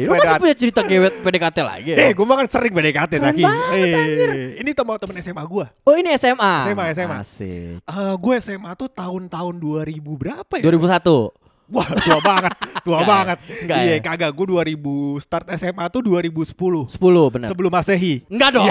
lu 0.06 0.14
masih 0.14 0.38
punya 0.38 0.56
cerita 0.56 0.82
gewet 0.86 1.14
PDKT 1.26 1.58
lagi? 1.60 1.90
ya? 1.90 1.98
Eh, 1.98 2.10
gue 2.14 2.22
mah 2.22 2.38
kan 2.38 2.48
sering 2.48 2.70
PDKT 2.70 3.14
tadi. 3.18 3.42
Eh, 3.42 4.62
ini 4.62 4.78
teman 4.78 5.02
teman 5.02 5.18
SMA 5.18 5.42
gue. 5.42 5.66
Oh 5.82 5.96
ini 5.98 6.14
SMA. 6.14 6.54
SMA, 6.70 6.86
SMA. 6.94 7.18
Asik. 7.18 7.82
Eh, 7.82 8.14
gue 8.14 8.34
SMA 8.38 8.72
tuh 8.78 8.86
tahun-tahun 8.88 9.54
2000 9.58 9.82
berapa 10.14 10.54
ya? 10.54 10.64
2001. 10.64 11.34
Wah, 11.68 11.84
tua 11.84 12.20
banget, 12.32 12.54
tua 12.80 12.96
Enggak 12.96 13.04
ya? 13.04 13.12
banget. 13.12 13.38
Enggak 13.60 13.80
iya, 13.84 13.92
ya? 13.92 13.98
kagak. 14.00 14.32
Gue 14.32 14.46
2000 14.48 15.20
start 15.20 15.46
SMA 15.58 15.84
tuh 15.90 16.00
2010. 16.00 16.54
10 16.88 17.34
benar. 17.34 17.48
Sebelum 17.50 17.72
Masehi. 17.74 18.24
Enggak 18.30 18.50
dong. 18.56 18.70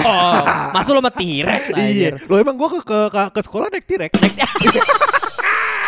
Masa 0.73 0.89
lu 0.95 1.03
sama 1.03 1.11
T-Rex 1.11 1.75
Iya. 1.75 2.17
Lo 2.25 2.39
emang 2.39 2.55
gue 2.55 2.69
ke, 2.71 2.79
ke, 2.81 3.21
ke, 3.29 3.39
sekolah 3.43 3.67
naik 3.67 3.85
tirek. 3.85 4.15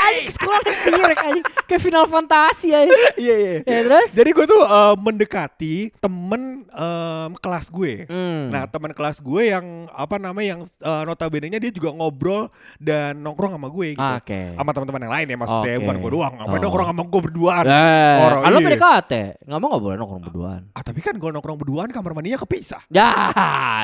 Anjing 0.10 0.30
sekolah 0.32 0.60
naik 0.60 0.80
T-Rex 0.82 1.18
anjing. 1.22 1.46
Kayak 1.64 1.82
final 1.82 2.06
fantasi 2.06 2.68
anjing. 2.72 3.02
Iya, 3.16 3.36
iya. 3.36 3.54
Ya 3.62 3.80
terus? 3.84 4.10
Jadi 4.12 4.30
gue 4.32 4.46
tuh 4.46 4.62
eh, 4.62 4.94
mendekati 4.96 5.76
temen 5.96 6.42
em, 6.66 7.32
kelas 7.36 7.66
gue. 7.68 8.06
Hmm. 8.06 8.50
Nah 8.50 8.66
teman 8.66 8.90
kelas 8.90 9.20
gue 9.20 9.44
yang 9.48 9.66
apa 9.90 10.18
namanya 10.18 10.48
yang 10.50 10.62
uh, 10.80 11.04
notabene-nya 11.04 11.58
dia 11.58 11.70
juga 11.70 11.92
ngobrol 11.92 12.48
dan 12.78 13.18
nongkrong 13.18 13.54
sama 13.54 13.68
gue 13.68 13.88
gitu. 13.94 14.02
Ah, 14.02 14.18
Oke. 14.18 14.54
Sama 14.54 14.72
teman-teman 14.72 15.02
yang 15.02 15.14
lain 15.14 15.26
ya 15.26 15.38
maksudnya 15.38 15.72
Oke. 15.72 15.82
bukan 15.82 15.98
gue 16.00 16.12
doang. 16.12 16.34
Ngapain 16.36 16.52
Oh. 16.52 16.62
nongkrong 16.62 16.88
sama 16.88 17.04
gue 17.04 17.22
berduaan? 17.22 17.66
Eh, 17.66 18.16
Orang, 18.20 18.42
kalau 18.42 18.60
iya. 18.60 18.68
PDKT, 18.68 19.12
nggak 19.44 19.60
mau 19.60 19.68
nggak 19.70 19.84
boleh 19.84 19.98
nongkrong 19.98 20.24
berduaan. 20.24 20.62
Ah 20.72 20.82
tapi 20.82 21.00
kan 21.00 21.14
gue 21.14 21.30
nongkrong 21.30 21.58
berduaan 21.58 21.90
kamar 21.90 22.12
mandinya 22.14 22.40
kepisah. 22.40 22.82
Ya, 22.90 23.10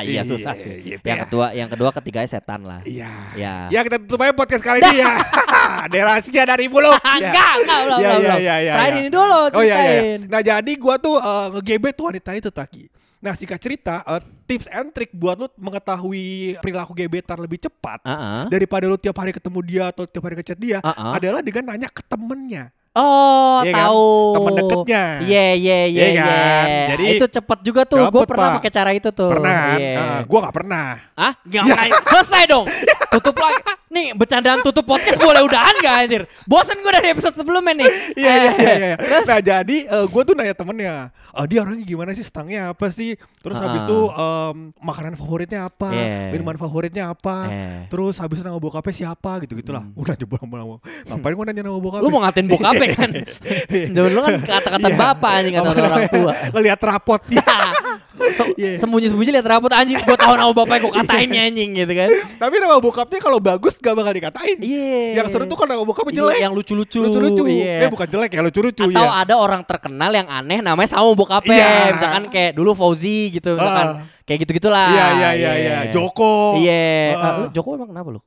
iya 0.02 0.14
Iya, 0.16 0.22
susah 0.24 0.54
sih. 0.56 0.82
gitu 0.82 1.04
yang 1.04 1.20
ya. 1.20 1.24
kedua, 1.26 1.46
yang 1.52 1.70
kedua, 1.70 1.90
ketiganya 1.92 2.30
setan 2.30 2.64
lah. 2.64 2.80
Iya. 2.84 3.12
Ya. 3.36 3.54
Ya 3.70 3.80
kita 3.82 4.00
tutup 4.00 4.22
aja 4.22 4.32
podcast 4.32 4.62
kali 4.62 4.80
ini 4.82 5.00
ya. 5.00 5.14
Derasinya 6.16 6.44
dari 6.48 6.66
bulu. 6.66 6.88
Ya. 6.96 7.12
enggak, 7.22 7.54
enggak, 7.60 7.80
belum, 7.82 8.00
Ya, 8.00 8.08
belum, 8.08 8.16
ya, 8.16 8.20
belum. 8.22 8.40
ya, 8.40 8.56
ya, 8.58 8.74
Terakhir 8.74 8.94
ya. 8.94 8.98
ini 8.98 9.10
dulu, 9.10 9.36
Oh 9.36 9.52
iya, 9.52 9.52
iya. 9.52 9.76
ceritain. 9.76 10.20
Nah 10.26 10.42
jadi 10.42 10.72
gue 10.74 10.96
tuh 10.98 11.16
uh, 11.18 11.48
ngegebet 11.54 11.96
wanita 11.98 12.32
itu 12.34 12.50
Taki. 12.50 12.84
Nah 13.18 13.34
singkat 13.34 13.58
cerita, 13.58 13.96
uh, 14.02 14.22
tips 14.46 14.68
and 14.70 14.90
trick 14.90 15.12
buat 15.12 15.36
lu 15.36 15.48
mengetahui 15.56 16.56
perilaku 16.60 16.94
gebetan 16.94 17.36
lebih 17.36 17.58
cepat 17.58 18.00
Ah, 18.02 18.14
ah. 18.14 18.44
daripada 18.46 18.86
lu 18.86 18.96
tiap 18.96 19.16
hari 19.16 19.30
ketemu 19.30 19.60
dia 19.62 19.84
atau 19.90 20.04
tiap 20.04 20.24
hari 20.24 20.38
ngechat 20.38 20.56
dia 20.56 20.78
Ah, 20.80 20.94
ah. 20.94 21.12
adalah 21.14 21.42
dengan 21.42 21.68
nanya 21.68 21.90
ke 21.90 22.00
temennya. 22.02 22.70
Oh, 22.96 23.60
Iya 23.60 23.76
kan? 23.76 23.92
tahu. 23.92 24.08
Temen 24.32 24.52
deketnya. 24.56 25.04
Iya, 25.20 25.46
iya, 25.52 25.80
iya, 25.84 25.84
Iya 25.84 26.06
kan? 26.16 26.66
iya. 26.66 26.86
Jadi- 26.96 27.08
itu 27.12 27.26
cepet 27.28 27.60
juga 27.60 27.82
tuh. 27.84 28.00
Gue 28.08 28.24
pernah 28.24 28.48
Pak. 28.48 28.58
pakai 28.64 28.72
cara 28.72 28.92
itu 28.96 29.10
tuh. 29.12 29.30
Pernah? 29.36 29.60
Iya. 29.76 29.96
Uh, 30.00 30.20
gue 30.24 30.40
gak 30.40 30.56
pernah. 30.56 30.86
Hah? 31.12 31.34
Ngapain? 31.44 31.92
Selesai 32.08 32.44
dong. 32.48 32.66
Tutup 33.12 33.36
lagi. 33.36 33.60
Nih, 33.96 34.12
bercandaan 34.12 34.60
tutup 34.60 34.84
podcast 34.84 35.16
boleh 35.18 35.40
udahan 35.40 35.72
gak 35.80 35.96
anjir? 35.98 36.22
Bosan 36.44 36.76
gue 36.78 36.92
dari 36.92 37.08
episode 37.10 37.32
sebelumnya 37.34 37.72
nih. 37.78 37.88
Iya 38.14 38.34
iya 38.36 38.36
Eh, 38.36 38.52
iya. 38.52 38.76
iya. 38.76 38.96
Terus? 38.98 39.24
Nah 39.24 39.40
jadi 39.42 39.78
gue 39.88 40.22
tuh 40.22 40.34
nanya 40.34 40.52
temennya, 40.52 40.96
"Ah, 41.32 41.46
dia 41.46 41.64
orangnya 41.64 41.86
gimana 41.86 42.12
sih, 42.12 42.20
stangnya 42.22 42.70
apa 42.70 42.92
sih? 42.92 43.16
Terus 43.40 43.56
habis 43.56 43.80
Ah. 43.80 43.86
itu 43.86 44.00
em, 44.10 44.56
makanan 44.78 45.16
favoritnya 45.16 45.60
apa? 45.66 45.90
Iya. 45.90 46.28
Minuman 46.30 46.56
favoritnya 46.56 47.04
apa? 47.08 47.38
Eh. 47.48 47.80
Terus 47.88 48.20
habis 48.20 48.42
nama 48.42 48.58
bokapnya 48.58 48.92
siapa 48.92 49.40
gitu 49.42 49.56
gitulah. 49.56 49.88
Udah 49.94 50.16
coba 50.18 50.44
nama 50.44 50.76
Ngapain 51.06 51.34
gue 51.34 51.46
nanya 51.48 51.64
nama 51.64 51.80
bokapnya? 51.80 52.04
Lu 52.04 52.10
mau 52.10 52.20
ngatain 52.20 52.48
bokapnya 52.48 52.88
kan? 52.92 53.10
Zaman 53.96 54.10
dulu 54.12 54.22
kan 54.22 54.34
kata-kata 54.44 54.88
Iya. 54.88 54.98
bapak 54.98 55.32
anjing 55.32 55.54
kata 55.56 55.70
orang 55.72 56.04
tua. 56.12 56.32
Ngeliat 56.52 56.80
rapotnya. 56.82 57.48
Se- 58.32 58.56
Iya. 58.56 58.80
Sembunyi-sembunyi 58.80 59.32
lihat 59.32 59.48
rapot 59.48 59.70
anjing 59.70 59.98
gue 59.98 60.16
tahu 60.16 60.34
nama 60.34 60.50
bapaknya 60.50 60.80
gue 60.82 60.94
katain 60.96 61.28
nih, 61.28 61.42
anjing 61.46 61.70
gitu 61.74 61.94
kan. 61.94 62.10
Tapi 62.38 62.56
nama 62.58 62.76
bokapnya 62.78 63.20
kalau 63.20 63.40
bagus 63.40 63.76
gak 63.78 63.92
bakal 63.92 64.12
dikatain. 64.12 64.58
Iya. 64.58 65.20
Yang 65.20 65.28
seru 65.30 65.44
tuh 65.44 65.56
kalau 65.56 65.70
nama 65.72 65.84
bokapnya 65.84 66.12
Iya, 66.12 66.20
jelek. 66.22 66.38
Yang 66.42 66.54
lucu-lucu. 66.56 67.00
lucu-lucu. 67.02 67.44
Iya. 67.46 67.74
Eh 67.82 67.90
bukan 67.90 68.08
jelek 68.08 68.32
ya, 68.32 68.42
lucu-lucu 68.42 68.84
Atau 68.86 69.06
ya. 69.06 69.12
ada 69.18 69.34
orang 69.36 69.62
terkenal 69.62 70.12
yang 70.12 70.28
aneh 70.28 70.60
namanya 70.60 70.90
sama 70.90 71.12
bokapnya. 71.12 71.56
Iya. 71.56 71.94
Misalkan 71.94 72.24
kayak 72.28 72.52
dulu 72.54 72.72
Fauzi 72.72 73.30
gitu. 73.32 73.54
Misalkan 73.54 73.88
Ah. 73.88 73.96
kayak 74.24 74.40
gitu-gitulah. 74.42 74.88
Iya 74.88 75.06
iya 75.12 75.30
iya 75.34 75.52
iya. 75.54 75.76
Joko. 75.90 76.56
Iya. 76.58 76.88
Ah. 77.14 77.22
Ah, 77.22 77.32
lu 77.38 77.48
Joko 77.52 77.70
emang 77.74 77.90
kenapa 77.90 78.10
lu? 78.10 78.22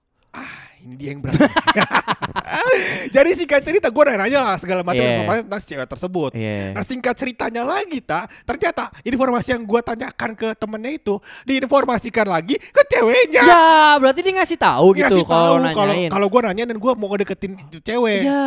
Ini 0.89 0.97
dia 0.97 1.13
yang 1.13 1.21
berat. 1.21 1.37
Jadi 3.15 3.31
singkat 3.37 3.61
cerita 3.61 3.89
gue 3.93 4.03
nanya 4.09 4.41
lah 4.41 4.57
segala 4.57 4.81
macam 4.81 5.05
Iya. 5.05 5.21
informasi 5.21 5.41
tentang 5.45 5.61
si 5.61 5.67
cewek 5.69 5.89
tersebut. 5.89 6.31
Iya. 6.33 6.57
Nah 6.73 6.83
singkat 6.85 7.15
ceritanya 7.15 7.63
lagi 7.63 8.01
tak, 8.01 8.33
ternyata 8.49 8.89
informasi 9.05 9.49
yang 9.53 9.63
gue 9.69 9.81
tanyakan 9.85 10.31
ke 10.33 10.49
temennya 10.57 10.93
itu 10.97 11.15
diinformasikan 11.45 12.27
lagi 12.27 12.57
ke 12.57 12.83
ceweknya. 12.89 13.43
Ya, 13.45 13.69
berarti 14.01 14.21
dia 14.25 14.33
ngasih 14.41 14.59
tahu 14.59 14.87
gitu 14.97 15.23
kalau 15.29 15.61
kalau 15.71 15.95
kalau 16.09 16.27
gue 16.33 16.41
nanya 16.49 16.65
dan 16.73 16.77
gue 16.81 16.93
mau 16.97 17.09
ngedeketin 17.13 17.53
itu 17.69 17.79
cewek. 17.85 18.25
Ya. 18.25 18.45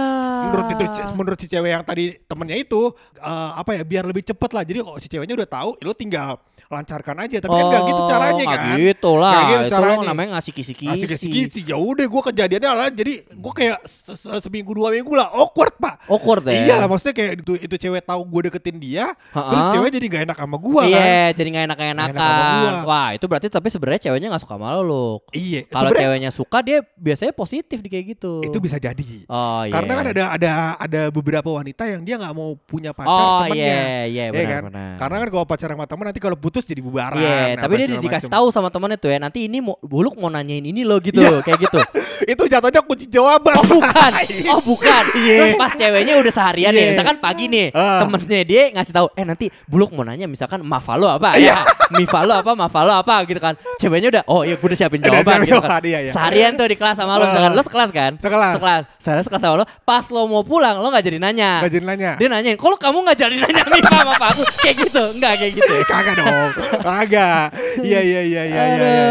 Menurut 0.50 0.66
itu 0.74 0.84
menurut 1.14 1.38
si 1.40 1.48
cewek 1.48 1.70
yang 1.72 1.84
tadi 1.86 2.18
temennya 2.26 2.58
itu 2.58 2.90
eh, 3.22 3.52
apa 3.56 3.78
ya 3.78 3.84
biar 3.86 4.04
lebih 4.10 4.26
cepet 4.26 4.50
lah. 4.52 4.64
Jadi 4.66 4.80
kalau 4.82 4.98
si 4.98 5.08
ceweknya 5.08 5.38
udah 5.38 5.50
tahu, 5.50 5.70
lu 5.86 5.94
tinggal 5.94 6.42
lancarkan 6.74 7.16
aja. 7.20 7.38
Tapi 7.38 7.52
kan 7.52 7.66
gak 7.68 7.84
gitu 7.86 8.02
caranya 8.06 8.44
nggak 8.44 8.62
kan. 8.62 8.78
gitu 8.78 9.12
lah. 9.14 9.32
Nggak 9.32 9.46
gitu 9.46 9.62
itu 9.62 9.74
caranya. 9.74 10.06
namanya 10.06 10.30
ngasih 10.34 10.54
kisi-kisi. 10.54 10.92
Asik 10.94 11.10
kisi-kisi 11.12 11.60
ya 11.64 11.76
udah 11.76 12.04
gue 12.04 12.22
kejadiannya 12.24 12.72
lah 12.72 12.88
jadi 12.90 13.14
gue 13.24 13.54
kayak 13.54 13.78
se- 13.84 14.16
se- 14.16 14.42
seminggu 14.42 14.72
dua 14.72 14.90
minggu 14.90 15.12
lah 15.12 15.30
awkward 15.30 15.76
pak 15.76 15.96
Awkward 16.06 16.44
ya. 16.46 16.54
iya 16.58 16.74
lah 16.76 16.86
maksudnya 16.86 17.14
kayak 17.14 17.32
itu 17.40 17.54
itu 17.60 17.76
cewek 17.78 18.02
tahu 18.02 18.22
gue 18.24 18.42
deketin 18.48 18.78
dia 18.78 19.06
Ha-ha. 19.32 19.48
terus 19.48 19.66
cewek 19.72 19.90
jadi 19.92 20.06
gak 20.08 20.24
enak 20.26 20.38
sama 20.38 20.58
gue 20.58 20.84
Iya, 20.84 20.98
kan 20.98 21.08
jadi 21.34 21.48
nggak 21.50 21.60
Nggak 21.62 21.68
enak 21.68 21.78
sama 21.78 21.92
enak-enakan. 21.94 22.58
gua. 22.58 22.72
Wah, 22.84 23.10
itu 23.12 23.26
berarti 23.26 23.48
tapi 23.48 23.68
sebenarnya 23.68 24.02
ceweknya 24.02 24.28
nggak 24.30 24.42
suka 24.42 24.54
sama 24.54 24.68
lo, 24.78 25.08
iya 25.32 25.62
Kalau 25.66 25.90
ceweknya 25.92 26.30
suka 26.30 26.58
dia 26.60 26.78
biasanya 26.94 27.32
positif 27.32 27.78
di 27.78 27.88
kayak 27.88 28.06
gitu. 28.12 28.42
itu 28.42 28.58
bisa 28.58 28.78
jadi 28.78 29.24
Oh 29.26 29.62
iya. 29.62 29.72
karena 29.72 29.92
kan 29.94 30.06
ada 30.08 30.24
ada 30.32 30.52
ada 30.78 31.02
beberapa 31.10 31.50
wanita 31.52 31.84
yang 31.86 32.02
dia 32.02 32.16
nggak 32.16 32.32
mau 32.32 32.56
punya 32.58 32.92
pacar 32.92 33.12
Oh 33.12 33.40
temennya 33.44 33.58
iya, 33.58 33.82
iya 34.06 34.24
Iya 34.24 34.26
benar 34.32 34.50
kan? 34.50 34.62
benar. 34.68 34.92
karena 34.98 35.16
kan 35.18 35.28
kalau 35.30 35.46
pacaran 35.46 35.74
sama 35.74 35.86
temen 35.86 36.06
nanti 36.06 36.20
kalau 36.20 36.36
putus 36.36 36.61
jadi 36.64 36.82
bubaran 36.82 37.18
Iya, 37.18 37.58
apa 37.58 37.62
tapi 37.64 37.74
dia 37.78 37.88
dikasih 37.98 38.30
tahu 38.30 38.48
sama 38.50 38.68
temennya 38.68 38.98
tuh 38.98 39.10
ya. 39.10 39.18
Nanti 39.18 39.46
ini 39.46 39.60
mau 39.60 39.76
buluk 39.80 40.16
mau 40.16 40.28
nanyain 40.28 40.62
ini 40.62 40.82
loh 40.82 40.98
gitu, 40.98 41.20
Iya. 41.20 41.42
kayak 41.42 41.60
gitu. 41.62 41.80
itu 42.32 42.44
jatuhnya 42.46 42.82
kunci 42.82 43.06
jawaban 43.08 43.58
Oh 43.58 43.66
bukan, 43.68 44.12
oh 44.54 44.62
bukan. 44.62 45.04
Iya. 45.16 45.36
Terus 45.38 45.54
pas 45.56 45.72
ceweknya 45.74 46.14
udah 46.18 46.34
seharian 46.34 46.72
nih, 46.72 46.82
Iya. 46.82 46.90
misalkan 46.94 47.18
pagi 47.18 47.46
nih, 47.48 47.66
Ah. 47.72 48.02
temennya 48.02 48.42
dia 48.44 48.62
ngasih 48.72 48.94
tahu, 48.94 49.08
eh 49.14 49.26
nanti 49.26 49.46
buluk 49.66 49.90
mau 49.92 50.04
nanya 50.04 50.26
misalkan 50.26 50.62
mafalo 50.62 51.08
apa, 51.08 51.36
Iya. 51.36 51.58
ya, 51.58 51.58
mifalo 51.94 52.34
apa, 52.34 52.52
mafalo 52.54 52.92
apa 52.92 53.26
gitu 53.26 53.38
kan. 53.38 53.54
Ceweknya 53.78 54.10
udah, 54.10 54.24
oh 54.26 54.42
iya 54.42 54.56
gue 54.56 54.64
udah 54.64 54.78
siapin 54.78 55.02
jawaban 55.02 55.42
gitu 55.44 55.60
kan. 55.60 55.82
iya, 55.82 56.00
iya. 56.06 56.12
Seharian 56.12 56.54
tuh 56.54 56.66
di 56.66 56.76
kelas 56.76 56.96
sama 56.96 57.18
lo, 57.18 57.26
Ah. 57.26 57.30
misalkan 57.30 57.52
lo 57.54 57.62
sekelas 57.62 57.90
kan? 57.92 58.12
Sekelas. 58.18 58.54
Sekelas. 58.56 58.84
Seharian 58.98 59.24
sekelas 59.26 59.42
sama 59.42 59.56
lo, 59.58 59.66
pas 59.82 60.06
lo 60.08 60.22
mau 60.26 60.44
pulang 60.44 60.78
lo 60.78 60.88
nggak 60.88 61.04
jadi 61.04 61.18
nanya. 61.18 61.62
Gak 61.62 61.74
jadi 61.74 61.86
nanya 61.86 62.12
Dia 62.16 62.28
nanyain, 62.28 62.58
kalau 62.58 62.78
kamu 62.78 62.98
nggak 63.02 63.18
jadi 63.18 63.36
nanya 63.38 63.64
Mifa 63.68 63.92
sama 63.98 64.14
aku 64.22 64.44
kayak 64.62 64.76
gitu, 64.78 65.04
enggak 65.16 65.34
kayak 65.38 65.54
gitu. 65.56 65.74
Kagak 65.86 66.14
dong, 66.16 66.50
kagak. 66.82 67.56
Iya 67.82 68.00
iya 68.04 68.22
iya 68.22 68.44
iya 68.44 68.44
iya. 68.46 68.64
iya. 68.76 69.04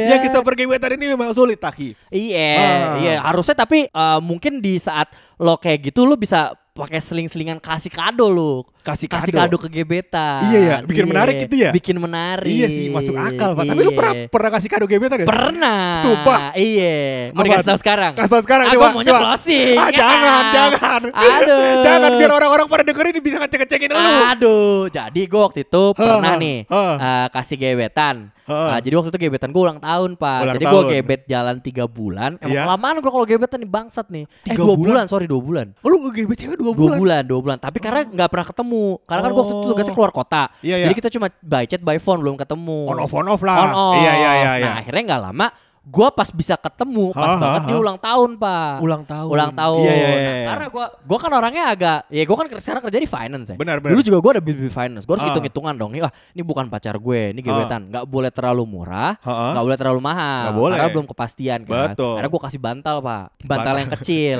Ya 0.00 0.16
ya. 0.16 0.16
kita 0.22 0.42
pergebetan 0.42 0.96
ini 0.98 1.14
memang 1.14 1.30
sulit 1.32 1.60
Taki. 1.60 1.94
Iya, 2.10 2.50
Ah. 2.56 2.96
iya 2.98 3.14
harusnya 3.22 3.54
tapi 3.54 3.86
eh, 3.86 4.18
mungkin 4.22 4.58
di 4.58 4.76
saat 4.80 5.10
lo 5.38 5.56
kayak 5.56 5.92
gitu 5.92 6.04
lo 6.04 6.16
bisa 6.16 6.52
pakai 6.70 7.02
seling-selingan 7.02 7.60
kasih 7.60 7.92
kado 7.92 8.30
lo. 8.30 8.64
Kasih 8.80 9.06
kasih 9.06 9.28
kado. 9.30 9.52
kado 9.52 9.56
ke 9.60 9.68
gebetan. 9.70 10.40
Iya 10.46 10.58
ya, 10.58 10.76
bikin 10.80 11.04
menarik 11.04 11.34
itu 11.44 11.54
ya? 11.54 11.70
Bikin 11.70 11.96
menarik. 11.96 12.48
Iya 12.48 12.66
sih 12.66 12.86
masuk 12.88 13.12
akal 13.12 13.52
pak. 13.52 13.64
Tapi 13.66 13.80
lu 13.80 13.86
Iya. 13.86 13.98
pernah 13.98 14.12
pernah 14.26 14.50
kasih 14.50 14.68
kado 14.68 14.84
gebetan 14.84 15.18
ya? 15.18 15.26
Pernah. 15.26 15.82
Sumpah. 16.00 16.40
Iya. 16.52 16.96
Mau 17.30 17.42
dikasih 17.42 17.66
tahu 17.66 17.78
sekarang? 17.78 18.12
Kasih 18.14 18.30
tau 18.30 18.42
sekarang 18.42 18.64
Aku 18.66 18.74
coba. 18.76 18.88
maunya 18.90 19.10
coba. 19.10 19.20
closing. 19.26 19.76
Ah, 19.76 19.90
jangan, 19.90 20.42
jangan. 20.56 21.00
Aduh. 21.10 21.82
jangan 21.82 22.10
biar 22.16 22.32
orang-orang 22.32 22.66
pada 22.66 22.82
dengerin 22.82 23.14
bisa 23.18 23.36
ngecek-ngecekin 23.38 23.88
lu. 23.90 23.98
Aduh, 24.26 24.82
jadi 24.88 25.20
gue 25.22 25.40
waktu 25.40 25.60
itu 25.62 25.82
pernah 25.92 26.34
ha, 26.34 26.40
nih 26.40 26.58
ha. 26.66 26.82
eh, 26.96 27.26
kasih 27.30 27.56
gebetan. 27.56 28.16
Ha. 28.42 28.58
Ah, 28.66 28.78
jadi 28.82 28.96
waktu 28.96 29.14
itu 29.14 29.20
gebetan 29.20 29.50
gue 29.50 29.62
ulang 29.62 29.78
tahun 29.78 30.16
pak. 30.16 30.38
Ulang 30.42 30.54
jadi 30.56 30.64
gue 30.66 30.82
gebet 30.90 31.20
jalan 31.24 31.56
tiga 31.60 31.84
bulan. 31.84 32.34
Emang 32.36 32.50
Iya. 32.50 32.62
kelamaan 32.66 32.94
gue 32.98 33.12
kalau 33.12 33.22
gebetan 33.24 33.58
nih 33.58 33.70
bangsat 33.70 34.06
nih. 34.08 34.24
eh 34.42 34.54
dua 34.54 34.74
bulan? 34.74 34.80
bulan? 34.80 35.04
sorry 35.06 35.26
dua 35.26 35.38
bulan. 35.38 35.66
Oh, 35.78 35.88
lu 35.88 36.02
ngegebet 36.02 36.34
cewek 36.36 36.56
dua 36.56 36.72
Dua 36.72 36.74
bulan? 36.74 36.98
bulan, 36.98 37.22
dua 37.22 37.40
bulan. 37.40 37.58
Tapi 37.58 37.78
karena 37.78 38.02
nggak 38.02 38.26
pernah 38.26 38.46
ketemu. 38.46 38.69
Karena 39.04 39.20
kan 39.22 39.30
gue 39.30 39.40
waktu 39.40 39.54
itu 39.54 39.60
Oh. 39.60 39.70
tugasnya 39.72 39.94
keluar 39.94 40.12
kota. 40.12 40.42
Iya, 40.60 40.76
iya. 40.76 40.84
Jadi 40.86 40.94
kita 40.96 41.08
cuma 41.10 41.26
by 41.40 41.64
chat, 41.64 41.80
by 41.80 41.96
phone 41.96 42.20
belum 42.20 42.36
ketemu. 42.36 42.78
On 42.86 42.98
off 42.98 43.12
on 43.12 43.26
off 43.26 43.42
lah. 43.42 43.56
On 43.58 43.72
off. 43.72 43.96
Iya 43.98 44.12
iya 44.12 44.30
iya. 44.34 44.52
iya. 44.56 44.66
Nah 44.66 44.74
akhirnya 44.80 45.02
nggak 45.08 45.22
lama, 45.26 45.46
gue 45.80 46.08
pas 46.12 46.28
bisa 46.28 46.54
ketemu 46.54 47.08
pas 47.10 47.34
Ha, 47.34 47.40
banget 47.40 47.60
ha. 47.64 47.68
dia 47.68 47.78
ulang 47.78 47.96
tahun 47.96 48.30
pak. 48.36 48.72
Ulang 48.78 49.02
tahun. 49.02 49.28
Ulang 49.32 49.52
tahun. 49.56 49.80
Iya 49.80 49.92
iya 49.92 50.08
iya. 50.12 50.20
Nah, 50.20 50.44
karena 50.52 50.66
gue 50.68 50.84
gue 51.00 51.18
kan 51.18 51.30
orangnya 51.32 51.64
agak 51.68 51.98
ya 52.06 52.22
gue 52.22 52.36
kan 52.36 52.46
sekarang 52.54 52.82
kerja 52.84 52.98
di 52.98 53.08
finance 53.08 53.46
ya. 53.48 53.56
Benar, 53.56 53.80
benar. 53.80 53.92
Dulu 53.96 54.02
juga 54.04 54.18
gue 54.20 54.30
ada 54.36 54.42
di 54.44 54.68
finance. 54.68 55.04
Gue 55.08 55.14
harus 55.16 55.24
Ah. 55.24 55.28
hitung-hitungan 55.32 55.74
dong. 55.74 55.90
Nih, 55.90 56.04
wah 56.04 56.12
ini 56.30 56.42
bukan 56.44 56.68
pacar 56.68 56.94
gue, 56.94 57.20
ini 57.32 57.40
gebetan. 57.40 57.88
Nggak 57.88 58.04
boleh 58.04 58.30
terlalu 58.30 58.62
murah, 58.68 59.16
nggak 59.24 59.64
boleh 59.64 59.78
terlalu 59.80 60.00
mahal. 60.04 60.42
Nggak 60.46 60.56
boleh. 60.60 60.76
Karena 60.76 60.92
belum 60.92 61.06
kepastian 61.08 61.60
kan. 61.64 61.88
Betul. 61.96 62.14
Karena 62.20 62.28
gue 62.28 62.40
kasih 62.44 62.60
bantal 62.60 62.96
pak, 63.00 63.24
bantal 63.40 63.74
yang 63.76 63.90
kecil. 63.96 64.38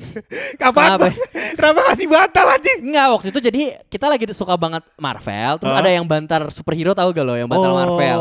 Kapan? 0.60 0.86
Kenapa? 0.96 1.06
Kenapa 1.54 1.80
kasih 1.92 2.06
bantal 2.08 2.46
anjing? 2.50 2.78
Enggak 2.82 3.06
waktu 3.10 3.26
itu 3.30 3.40
jadi 3.42 3.60
kita 3.86 4.06
lagi 4.08 4.24
suka 4.32 4.54
banget 4.56 4.82
Marvel. 4.96 5.52
Terus 5.60 5.74
ada 5.76 5.90
yang 5.90 6.04
bantal 6.04 6.48
superhero 6.50 6.92
tahu 6.92 7.12
gak 7.12 7.22
lo 7.22 7.34
yang 7.36 7.46
bantal 7.46 7.70
Oh, 7.70 7.76
Marvel. 7.76 8.18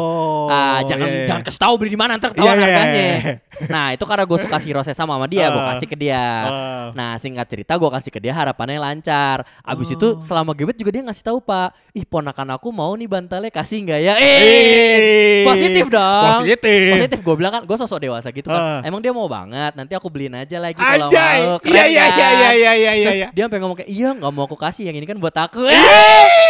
Ah 0.49 0.79
jangan 0.83 1.07
iya, 1.07 1.15
iya. 1.15 1.27
jangan 1.29 1.41
kasih 1.45 1.61
tahu 1.61 1.73
beli 1.77 1.91
di 1.93 1.99
mana 1.99 2.17
ntar 2.17 2.31
Iya, 2.31 2.48
iya, 2.51 2.57
iya, 2.57 2.77
harganya. 2.79 3.07
iya. 3.19 3.33
Nah 3.67 3.85
itu 3.91 4.03
karena 4.07 4.23
gue 4.23 4.39
suka 4.39 4.57
hero 4.57 4.81
sama 4.81 5.13
sama 5.15 5.27
dia, 5.27 5.45
gue 5.47 5.59
Ah. 5.59 5.67
kasih 5.75 5.87
ke 5.87 5.97
dia. 5.97 6.23
Ah. 6.47 6.87
Nah 6.95 7.11
singkat 7.17 7.45
cerita 7.45 7.75
gue 7.75 7.89
kasih 7.91 8.11
ke 8.11 8.19
dia 8.19 8.31
harapannya 8.31 8.79
lancar. 8.79 9.43
Abis 9.61 9.93
itu 9.93 10.07
Oh. 10.15 10.23
selama 10.23 10.55
gebet 10.55 10.75
juga 10.75 10.89
dia 10.89 11.03
ngasih 11.03 11.23
tahu 11.23 11.37
pak, 11.39 11.75
ih 11.91 12.03
ponakan 12.03 12.55
aku 12.55 12.71
mau 12.71 12.93
nih 12.93 13.05
bantalnya 13.05 13.51
kasih 13.51 13.83
nggak 13.83 13.99
ya? 13.99 14.13
Eh 14.15 15.43
positif 15.43 15.85
dong. 15.87 16.39
Positif. 16.39 16.89
Positif 16.95 17.19
gue 17.19 17.35
bilang 17.35 17.51
kan 17.51 17.61
gue 17.63 17.77
sosok 17.77 17.99
dewasa 17.99 18.31
gitu 18.31 18.47
kan. 18.47 18.79
Ah. 18.79 18.87
Emang 18.87 19.03
dia 19.03 19.11
mau 19.11 19.27
banget. 19.27 19.75
Nanti 19.75 19.93
aku 19.93 20.07
beliin 20.07 20.33
aja 20.35 20.57
lagi 20.57 20.79
kalau 20.79 21.09
mau. 21.09 21.57
Keren 21.59 21.75
Iya 21.79 21.83
iya 21.85 22.05
iya 22.07 22.29
iya 22.29 22.49
iya 22.53 22.71
iya 22.71 22.71
iya. 22.73 23.07
Terus 23.09 23.19
iya. 23.19 23.27
dia 23.31 23.43
sampai 23.45 23.59
ngomong 23.59 23.77
kayak 23.77 23.89
iya 23.89 24.09
nggak 24.13 24.31
mau 24.31 24.43
aku 24.45 24.55
kasih 24.55 24.83
yang 24.87 24.95
ini 24.95 25.05
kan 25.05 25.17
buat 25.17 25.35
aku. 25.35 25.67
Eh, 25.67 25.77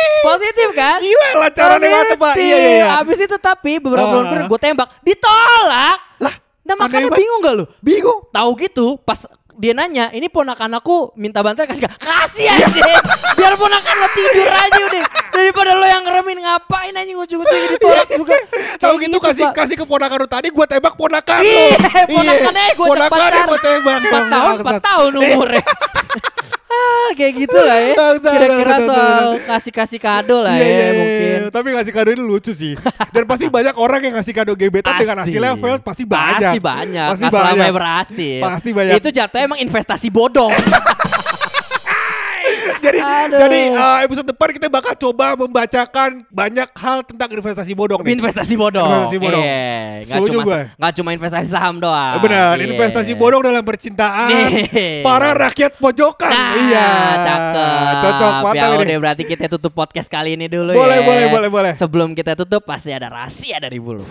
positif 0.27 0.69
kan? 0.75 0.99
Gila 0.99 1.29
lancarannya 1.41 1.89
mantep 1.89 2.17
pak. 2.17 2.33
Iya 2.35 2.57
iya 2.57 2.69
iya. 2.75 2.85
Abis 2.99 3.17
itu 3.17 3.35
tapi 3.39 3.79
beberapa 3.79 4.05
bulan 4.05 4.25
kemudian 4.29 4.45
gue 4.45 4.59
tembak, 4.59 4.89
ditolak. 5.01 5.88
Lah, 6.19 6.33
Nah 6.69 6.75
makanya 6.85 7.09
bingung 7.09 7.39
gak 7.41 7.55
lu? 7.57 7.65
Bingung. 7.81 8.19
Tahu 8.29 8.49
gitu 8.61 9.01
pas 9.01 9.25
dia 9.59 9.75
nanya, 9.75 10.07
ini 10.15 10.31
ponakan 10.31 10.79
aku 10.79 11.11
minta 11.19 11.43
bantuan 11.43 11.67
kasih 11.67 11.83
gak? 11.83 11.99
Kasih 12.07 12.47
aja. 12.47 12.67
Biar 13.35 13.59
ponakan 13.59 13.95
lo 13.99 14.07
tidur 14.15 14.47
aja 14.47 14.81
udah. 14.87 15.03
Daripada 15.31 15.71
lo 15.71 15.85
yang 15.85 16.01
ngeremin 16.01 16.37
ngapain 16.39 16.91
anjing 16.91 17.15
ujung-ujungnya 17.15 17.69
ditolak 17.71 18.07
juga. 18.09 18.35
Tahu 18.77 18.95
Kayak 18.95 19.05
gitu 19.05 19.17
kasih 19.19 19.43
Pak. 19.45 19.53
kasih 19.55 19.75
ke 19.75 19.85
ponakan 19.85 20.17
lu 20.17 20.27
tadi 20.27 20.47
gua 20.49 20.65
tembak 20.65 20.93
ponakan 20.93 21.37
lu. 21.37 21.47
Iya, 21.47 21.77
ponakannya 22.05 22.65
gue 22.71 22.87
Ponakannya 22.87 23.29
cepetan. 23.29 23.45
gua 23.45 23.59
tembak. 23.59 23.97
Empat 23.99 24.07
Emang 24.09 24.27
tahun, 24.27 24.45
bangsat. 24.49 24.63
empat 24.63 24.81
tahun 24.81 25.11
umurnya. 25.15 25.63
ah, 26.69 27.09
kayak 27.13 27.33
gitu 27.35 27.57
lah 27.57 27.77
ya. 27.77 27.93
Kira-kira 28.19 28.75
soal 28.79 29.25
kasih-kasih 29.41 29.99
kado 29.99 30.37
lah 30.39 30.53
Iya, 30.53 30.63
ya 30.63 30.69
iya, 30.69 30.89
mungkin. 30.93 31.37
iya. 31.39 31.49
Tapi 31.49 31.67
ngasih 31.71 31.91
kado 31.91 32.09
ini 32.09 32.21
lucu 32.21 32.51
sih. 32.51 32.73
Dan 33.09 33.23
pasti 33.25 33.45
banyak 33.55 33.75
orang 33.75 33.99
yang 34.01 34.13
ngasih 34.15 34.33
kado 34.33 34.53
gebetan 34.53 34.93
dengan 34.95 35.17
Pasti. 35.17 35.33
hasilnya 35.33 35.51
failed 35.55 35.81
pasti 35.81 36.03
banyak. 36.05 36.51
Pasti 36.51 36.59
banyak. 36.61 37.07
Pasti 37.09 37.23
selamanya 37.25 37.57
banyak. 37.59 37.73
berhasil. 37.73 38.41
Pasti 38.43 38.69
banyak. 38.71 38.93
Itu 38.95 39.09
jatuhnya 39.09 39.45
emang 39.45 39.59
investasi 39.59 40.07
bodong. 40.09 40.53
jadi 42.85 42.99
Aduh. 42.99 43.39
jadi 43.39 43.59
uh, 43.73 43.97
episode 44.03 44.27
depan 44.27 44.49
kita 44.51 44.67
bakal 44.67 44.93
coba 44.95 45.35
membacakan 45.35 46.23
banyak 46.27 46.69
hal 46.73 47.03
tentang 47.03 47.29
investasi 47.29 47.71
bodong 47.73 47.99
nih. 48.01 48.15
investasi 48.15 48.53
bodong. 48.55 48.87
Investasi 48.87 49.17
bodong. 49.17 49.43
Iya, 49.43 50.05
Setuju 50.05 50.37
cuma 50.37 50.45
gue. 50.45 50.61
cuma 50.95 51.09
investasi 51.11 51.47
saham 51.47 51.75
doang. 51.77 52.19
Benar, 52.19 52.55
Iya. 52.55 52.65
investasi 52.71 53.13
bodong 53.13 53.41
dalam 53.41 53.61
percintaan 53.61 54.29
Nih. 54.29 55.03
para 55.03 55.31
rakyat 55.33 55.75
pojokan. 55.75 56.31
Nah, 56.31 56.53
iya. 56.59 56.89
cakep. 57.19 57.93
Cocok, 57.99 58.31
mantap 58.41 58.55
ya 58.55 58.65
ini. 58.69 58.83
udah 58.85 58.97
berarti 58.99 59.23
kita 59.25 59.45
tutup 59.49 59.73
podcast 59.73 60.07
kali 60.07 60.33
ini 60.33 60.47
dulu 60.47 60.71
Boleh, 60.71 60.99
ya. 60.99 61.05
boleh, 61.05 61.25
boleh, 61.27 61.49
boleh. 61.49 61.71
Sebelum 61.75 62.15
kita 62.15 62.33
tutup 62.35 62.63
pasti 62.63 62.95
ada 62.95 63.09
rahasia 63.09 63.59
dari 63.59 63.77
bulu. 63.77 64.05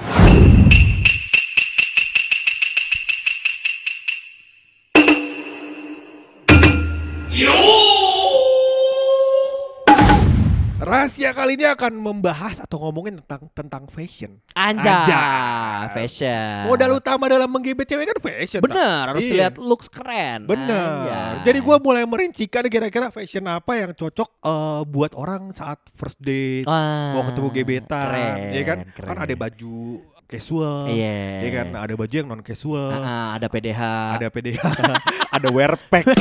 Rahasia 10.89 11.31
kali 11.31 11.53
ini 11.55 11.69
akan 11.69 11.93
membahas 11.95 12.59
atau 12.59 12.81
ngomongin 12.81 13.21
tentang 13.21 13.45
tentang 13.53 13.85
fashion. 13.87 14.41
Anja, 14.53 15.05
Anjay. 15.05 15.93
fashion. 15.93 16.65
Modal 16.65 16.97
utama 16.97 17.29
dalam 17.29 17.45
menggebet 17.47 17.85
cewek 17.85 18.09
kan 18.09 18.19
fashion. 18.19 18.61
tak? 18.61 18.73
Bener, 18.73 19.03
harus 19.07 19.21
Iya. 19.21 19.29
dilihat 19.31 19.55
looks 19.61 19.87
keren. 19.87 20.49
Bener. 20.49 20.73
Anjay. 20.73 21.45
Jadi 21.45 21.59
gue 21.61 21.77
mulai 21.79 22.03
merincikan 22.03 22.65
kira-kira 22.67 23.13
fashion 23.13 23.45
apa 23.45 23.77
yang 23.77 23.93
cocok 23.93 24.31
eh, 24.41 24.81
buat 24.89 25.13
orang 25.13 25.53
saat 25.53 25.77
first 25.93 26.17
date, 26.19 26.65
Wah, 26.65 27.13
mau 27.13 27.23
ketemu 27.23 27.49
gebetan, 27.53 28.09
keren, 28.09 28.37
ya 28.51 28.63
kan? 28.65 28.79
keren. 28.89 29.09
Kan 29.09 29.17
ada 29.21 29.35
baju 29.37 29.77
casual, 30.29 30.87
Iya. 30.87 31.41
ya 31.41 31.51
kan? 31.55 31.67
Ada 31.75 31.95
baju 31.95 32.13
yang 32.13 32.29
non 32.29 32.41
casual, 32.41 32.93
Ah, 32.93 33.33
ada 33.33 33.49
PDH. 33.49 33.81
ada 34.15 34.27
PDH, 34.29 34.61
ada 35.37 35.49
wear 35.49 35.73
pack. 35.89 36.05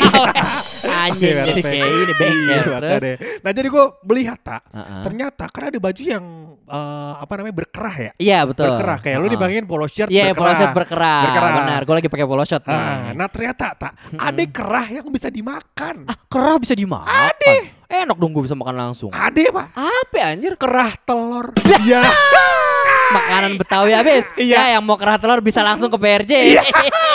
Anjing 0.98 1.30
Wear 1.30 1.46
jadi 1.46 1.62
pack. 1.62 1.74
kayak 1.74 1.88
ini 1.92 2.14
bengkel. 2.16 2.48
Iya, 2.48 2.62
makanya. 2.66 3.14
Nah 3.38 3.52
jadi 3.52 3.68
gue 3.68 3.86
melihat 4.04 4.40
tak, 4.40 4.62
Ah, 4.66 4.80
ah. 4.80 5.02
ternyata 5.04 5.44
kan 5.46 5.64
ada 5.68 5.78
baju 5.78 6.02
yang 6.02 6.26
eh, 6.64 7.14
apa 7.18 7.34
namanya 7.34 7.56
berkerah 7.58 7.96
ya, 7.98 8.12
Iya 8.18 8.40
betul. 8.44 8.68
berkerah. 8.70 8.98
Kayak 8.98 9.18
lu 9.18 9.28
Ah. 9.28 9.34
dibangin 9.34 9.64
polo 9.64 9.86
shirt 9.86 10.08
Iya, 10.08 10.32
berkerah. 10.32 10.38
polo 10.38 10.52
shirt 10.54 10.74
berkerah. 10.74 11.22
Berkerah. 11.24 11.52
Benar, 11.58 11.80
gue 11.84 11.96
lagi 11.96 12.10
pakai 12.10 12.26
polo 12.26 12.44
shirt. 12.44 12.64
nih. 12.64 12.74
Ah, 12.74 13.12
nah 13.12 13.28
ternyata 13.28 13.66
tak 13.74 13.92
ada 14.10 14.44
kerah 14.48 14.88
yang 14.90 15.06
bisa 15.08 15.28
dimakan. 15.28 15.96
Ah, 16.06 16.18
kerah 16.26 16.58
bisa 16.58 16.72
dimakan. 16.72 17.12
Ade. 17.30 17.76
Enak 17.88 18.16
dong 18.16 18.32
gue 18.32 18.44
bisa 18.44 18.52
makan 18.52 18.76
langsung. 18.76 19.12
Ada 19.12 19.48
pak, 19.48 19.68
Apa 19.74 20.18
anjir? 20.26 20.56
kerah 20.56 20.92
telur. 21.02 21.52
Iya. 21.78 22.04
Makanan 23.14 23.52
Betawi 23.60 23.92
habis. 23.96 24.30
Iya. 24.36 24.58
Ya 24.60 24.66
yang 24.78 24.84
mau 24.84 25.00
kerah 25.00 25.18
telur 25.20 25.40
bisa 25.40 25.64
langsung 25.64 25.88
ke 25.88 25.98
PRJ. 25.98 26.34